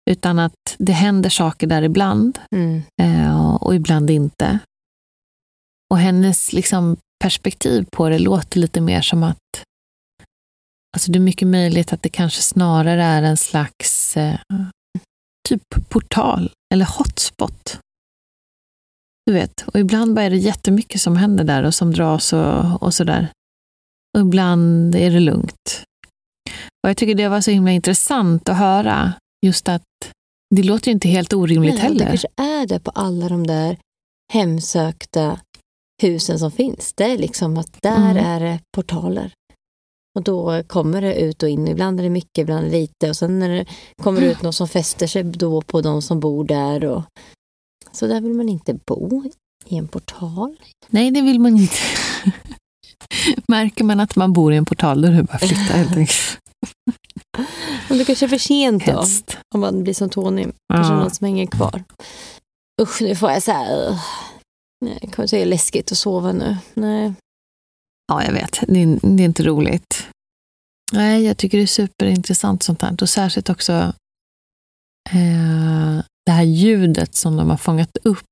[0.09, 2.81] utan att det händer saker där ibland Mm.
[3.01, 4.59] eh, och ibland inte.
[5.91, 9.37] Och hennes liksom, perspektiv på det låter lite mer som att
[10.95, 14.39] alltså det är mycket möjligt att det kanske snarare är en slags eh,
[15.49, 17.79] typ portal eller hotspot.
[19.29, 22.83] Du vet, och ibland bara är det jättemycket som händer där och som dras och,
[22.83, 23.31] och sådär.
[24.17, 25.83] Och ibland är det lugnt.
[26.83, 29.13] Och jag tycker det var så himla intressant att höra
[29.45, 29.83] just att
[30.55, 31.99] det låter ju inte helt orimligt Nej, heller.
[31.99, 33.77] Det kanske är det på alla de där
[34.33, 35.39] hemsökta
[36.01, 36.93] husen som finns.
[36.93, 38.25] Det är liksom att där Mm.
[38.25, 39.33] är det portaler.
[40.17, 41.67] Och då kommer det ut och in.
[41.67, 43.09] Ibland är det mycket, ibland lite.
[43.09, 43.65] Och sen när det
[44.01, 46.85] kommer det ut något som fäster sig då på de som bor där.
[46.85, 47.03] Och...
[47.91, 49.23] Så där vill man inte bo,
[49.65, 50.55] i en portal.
[50.89, 51.75] Nej, det vill man inte.
[53.47, 55.97] Märker man att man bor i en portal, då är det bara att flytta helt
[55.97, 56.39] enkelt.
[57.89, 59.37] Men det kanske är för sent då, Helst.
[59.55, 60.43] om man blir som Tony.
[60.73, 60.99] Kanske Ja.
[60.99, 61.83] någon som hänger kvar.
[62.81, 63.89] Usch, nu får jag så här...
[63.89, 63.99] uh,
[64.85, 66.57] Nej, det kommer säga läskigt att sova nu.
[66.73, 67.13] Nej.
[68.07, 68.59] Ja, jag vet.
[68.67, 70.07] Det är, det är inte roligt.
[70.91, 72.97] Nej, jag tycker det är superintressant sånt här.
[73.01, 73.93] Och särskilt också
[75.11, 78.25] eh, det här ljudet som de har fångat upp.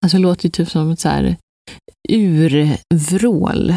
[0.00, 1.36] Alltså det låter ju typ som ett så här
[2.08, 3.70] urvrål.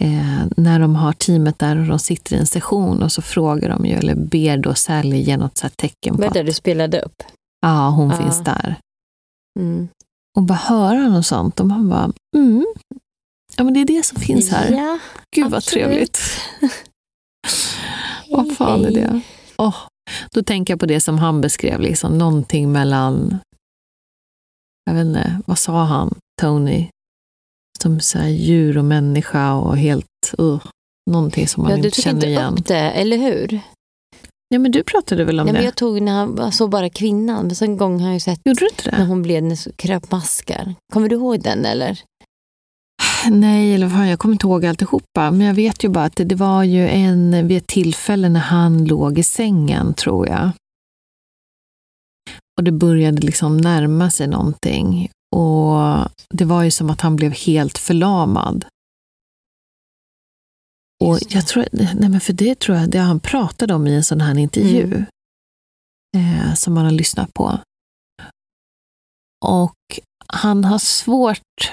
[0.00, 3.68] Eh, när de har teamet där och de sitter i en session och så frågar
[3.68, 6.46] de ju, eller ber då Sally ge något så tecken på Vad är det att
[6.46, 7.22] du spelade upp?
[7.60, 8.16] ja, hon Ja.
[8.16, 8.76] finns där.
[9.60, 9.88] Mm.
[10.36, 12.66] Och bara höra något sånt och man bara, mm,
[13.56, 14.70] ja men det är det som finns här.
[14.72, 14.98] Ja,
[15.36, 15.84] Gud vad absolut.
[15.84, 16.20] trevligt.
[18.30, 19.20] Vad fan är det?
[19.56, 19.76] Åh,
[20.32, 23.38] då tänker jag på det som han beskrev, liksom någonting mellan,
[24.84, 26.88] jag vet inte, vad sa han, Tony?
[27.82, 30.06] Som så djur och människa och helt,
[30.40, 30.62] uh,
[31.10, 32.52] någonting som man Ja, du inte tog känner inte igen.
[32.52, 33.60] upp det, eller hur?
[34.48, 35.58] Ja, men du pratade väl om Nej, det?
[35.58, 38.20] men jag tog när han såg bara kvinnan, men sen en gång har jag ju
[38.20, 39.04] sett Gjorde du inte när det?
[39.04, 40.74] hon blev när kröp maskar.
[40.92, 42.00] Kommer du ihåg den eller?
[43.30, 45.30] Nej, eller fan, jag kommer inte ihåg alltihopa.
[45.30, 48.40] Men jag vet ju bara att det, det var ju en, vid ett tillfälle när
[48.40, 50.50] han låg i sängen, tror jag.
[52.56, 55.10] Och det började liksom närma sig någonting.
[55.36, 58.66] Och det var ju som att han blev helt förlamad.
[61.04, 64.04] Och jag tror, nej men för det tror jag, det han pratade om i en
[64.04, 64.84] sån här intervju.
[64.84, 65.06] Mm.
[66.16, 67.58] Eh, som man har lyssnat på.
[69.44, 71.72] Och han har svårt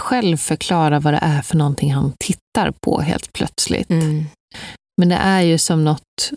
[0.00, 3.90] själv förklara vad det är för någonting han tittar på helt plötsligt.
[3.90, 4.24] Mm.
[5.00, 6.30] Men det är ju som något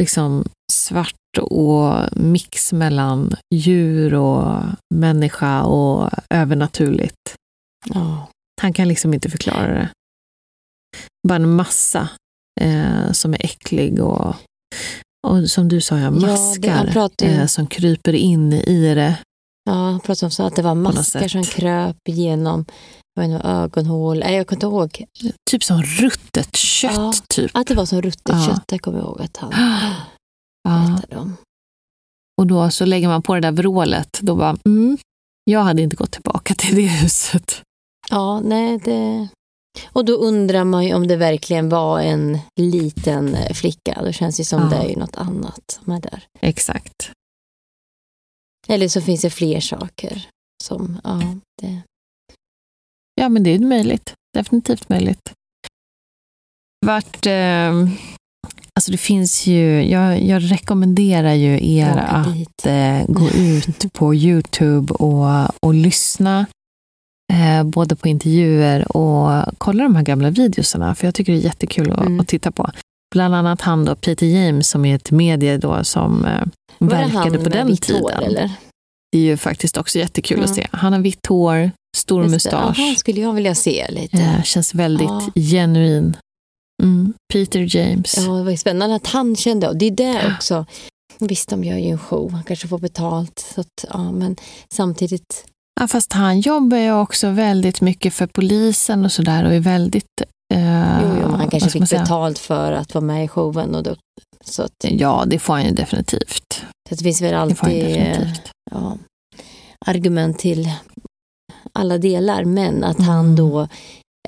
[0.00, 4.62] liksom svart och mix mellan djur och
[4.94, 7.34] människa och övernaturligt.
[7.94, 8.28] Ja.
[8.60, 9.88] Han kan liksom inte förklara det.
[11.28, 12.08] Bara en massa
[12.60, 14.34] eh, som är äcklig och,
[15.26, 16.92] och som du sa, ja, Ja, maskar ju-
[17.28, 19.18] eh, som kryper in i det.
[19.68, 22.64] Ja, han pratade om att det var maskar som kröp igenom
[23.20, 24.18] inte, ögonhål.
[24.18, 25.04] Nej, jag kommer inte ihåg.
[25.50, 26.92] Typ som ruttet kött.
[26.96, 27.12] Ja.
[27.28, 27.50] Typ.
[27.54, 28.46] Att det var som ruttet Ja.
[28.46, 29.50] kött, det kommer jag ihåg att han
[30.62, 30.86] Ja.
[30.86, 31.36] berättade om.
[32.40, 34.18] Och då så lägger man på det där vrålet.
[34.22, 34.98] Då bara, mm,
[35.44, 37.62] jag hade inte gått tillbaka till det huset.
[38.10, 39.28] Ja, nej, det...
[39.92, 44.00] Och då undrar man ju om det verkligen var en liten flicka.
[44.04, 44.68] Då känns det som Ja.
[44.78, 46.22] det är något annat som är där.
[46.40, 47.10] Exakt.
[48.68, 50.28] Eller så finns det fler saker
[50.64, 51.22] som, ja,
[51.62, 51.82] det...
[53.14, 54.14] Ja, men det är möjligt.
[54.34, 55.32] Definitivt möjligt.
[56.86, 57.26] Vart...
[57.26, 57.72] Eh,
[58.74, 59.82] alltså det finns ju...
[59.82, 66.46] Jag, jag rekommenderar ju er Åka att eh, gå ut på Youtube och, och lyssna.
[67.32, 70.94] Eh, både på intervjuer och kolla de här gamla videosarna.
[70.94, 72.20] För jag tycker det är jättekul att, Mm.
[72.20, 72.70] att titta på.
[73.14, 76.40] Bland annat han då, Peter James, som är ett medie då som eh,
[76.78, 78.02] Var verkade på den tiden.
[78.02, 78.50] hår, eller?
[79.12, 80.54] Det är ju faktiskt också jättekul att Ja.
[80.54, 80.66] se.
[80.72, 82.78] Han har vitt hår, stor Just mustasch.
[82.78, 84.16] Jaha, skulle jag vilja se lite.
[84.16, 85.30] Eh, känns väldigt Ja.
[85.34, 86.16] genuin.
[86.82, 87.12] Mm.
[87.32, 88.14] Peter James.
[88.16, 90.66] Ja, det var spännande att han kände, och det är det också.
[91.18, 93.50] Visst, de gör ju en show, han kanske får betalt.
[93.54, 94.36] Så att, ja, men
[94.74, 95.44] samtidigt,
[95.80, 100.22] Ja, fast han jobbar ju också väldigt mycket för polisen och sådär och är väldigt...
[100.54, 103.74] Eh, jo, jo, han kanske fick betalt för att vara med i showen.
[103.74, 103.96] Och då,
[104.44, 106.62] så, att, Ja, det får han ju definitivt.
[106.88, 108.32] så det finns väl han alltid eh,
[108.70, 108.98] ja,
[109.86, 110.70] argument till
[111.72, 113.36] alla delar, men att han Mm.
[113.36, 113.68] då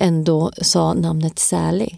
[0.01, 1.89] ändå sa namnet Sally.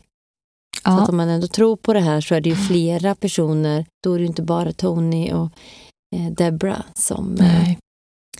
[0.83, 3.15] Så att Ja, om man ändå tror på det här så är det ju flera
[3.15, 5.49] personer, då är det ju inte bara Tony och
[6.15, 7.77] eh, Debra som nej,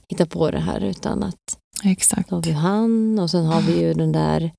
[0.09, 2.29] hittar på det här, utan att exakt.
[2.29, 4.51] då har vi han och sen har vi ju den där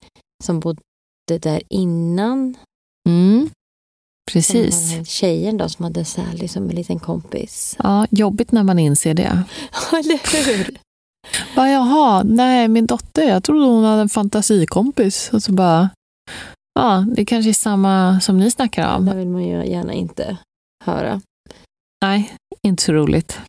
[0.45, 0.81] som bodde
[1.27, 2.57] där innan.
[3.09, 3.51] Mm.
[4.33, 5.09] Precis.
[5.09, 7.77] tjejen då som hade Sally som en liten kompis.
[7.83, 9.45] Ja, jobbigt när man inser det.
[9.93, 10.79] Eller hur?
[11.57, 15.31] Bara, jaha, nej, min dotter, jag trodde hon hade en fantasikompis.
[15.33, 15.91] Och så bara,
[16.75, 19.07] ja, det kanske är samma som ni snackar om.
[19.07, 20.37] Det vill man ju gärna inte
[20.85, 21.21] höra.
[22.05, 23.41] Nej, inte så roligt.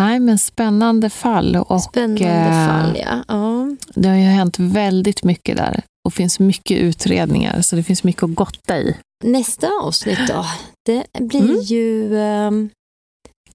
[0.00, 1.56] Nej, men spännande fall.
[1.56, 3.24] Och, Spännande eh, fall, ja.
[3.28, 3.76] ja.
[3.94, 8.22] Det har ju hänt väldigt mycket där och finns mycket utredningar, så det finns mycket
[8.22, 8.96] att gotta i.
[9.24, 10.44] Nästa avsnitt då,
[10.86, 11.60] det blir Mm.
[11.60, 12.18] ju...
[12.18, 12.70] ehm,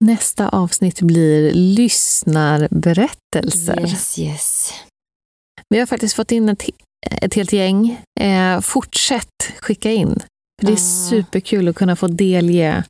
[0.01, 3.81] Nästa avsnitt blir lyssnarberättelser.
[3.81, 4.73] yes, yes.
[5.69, 6.63] Vi har faktiskt fått in ett,
[7.21, 8.01] ett helt gäng.
[8.19, 9.27] Eh, fortsätt
[9.59, 10.19] skicka in.
[10.61, 11.09] För det är Ah.
[11.09, 12.83] superkul att kunna få delge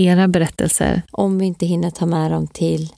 [0.00, 1.02] era berättelser.
[1.12, 2.92] Om vi inte hinner ta med dem till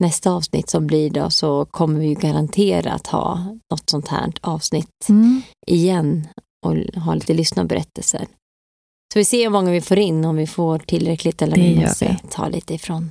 [0.00, 5.06] nästa avsnitt som blir då så kommer vi ju garanterat ha något sånt här avsnitt
[5.66, 6.28] igen
[6.66, 8.26] och ha lite lyssnarberättelser.
[9.12, 11.80] Så vi ser hur många vi får in, om vi får tillräckligt eller om vi
[11.80, 13.10] måste ta lite ifrån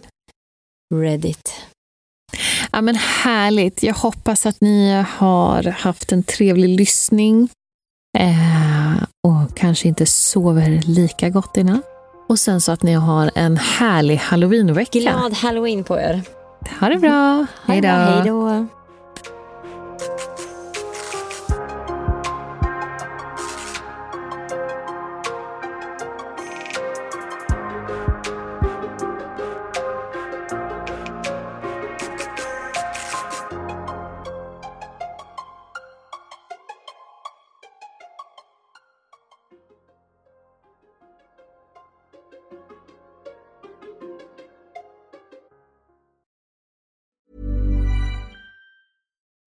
[0.96, 1.54] Reddit.
[2.72, 3.84] Ja, men härligt.
[3.84, 7.50] Jag hoppas att ni har haft en trevlig lyssning
[8.18, 11.82] eh, och kanske inte sover lika gott innan.
[12.30, 15.00] Och sen så att ni har en härlig halloweenvecka.
[15.00, 16.39] Glad halloween på er!
[16.80, 17.46] Ha det bra.
[17.66, 18.79] Hej då.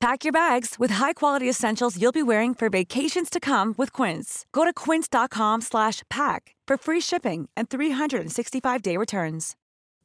[0.00, 4.46] Pack your bags with high-quality essentials you'll be wearing for vacations to come with Quince.
[4.50, 9.56] Go to quince.com slash pack for free shipping and 365-day returns.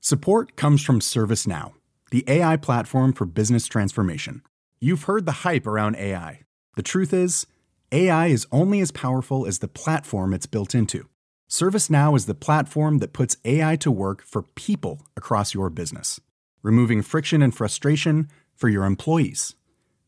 [0.02, 1.72] Support comes from ServiceNow,
[2.12, 4.42] the AI platform for business transformation.
[4.82, 6.42] You've heard the hype around AI.
[6.76, 7.48] The truth is,
[7.94, 11.08] AI is only as powerful as the platform it's built into.
[11.50, 16.20] ServiceNow is the platform that puts AI to work for people across your business,
[16.62, 18.28] removing friction and frustration
[18.58, 19.56] for your employees.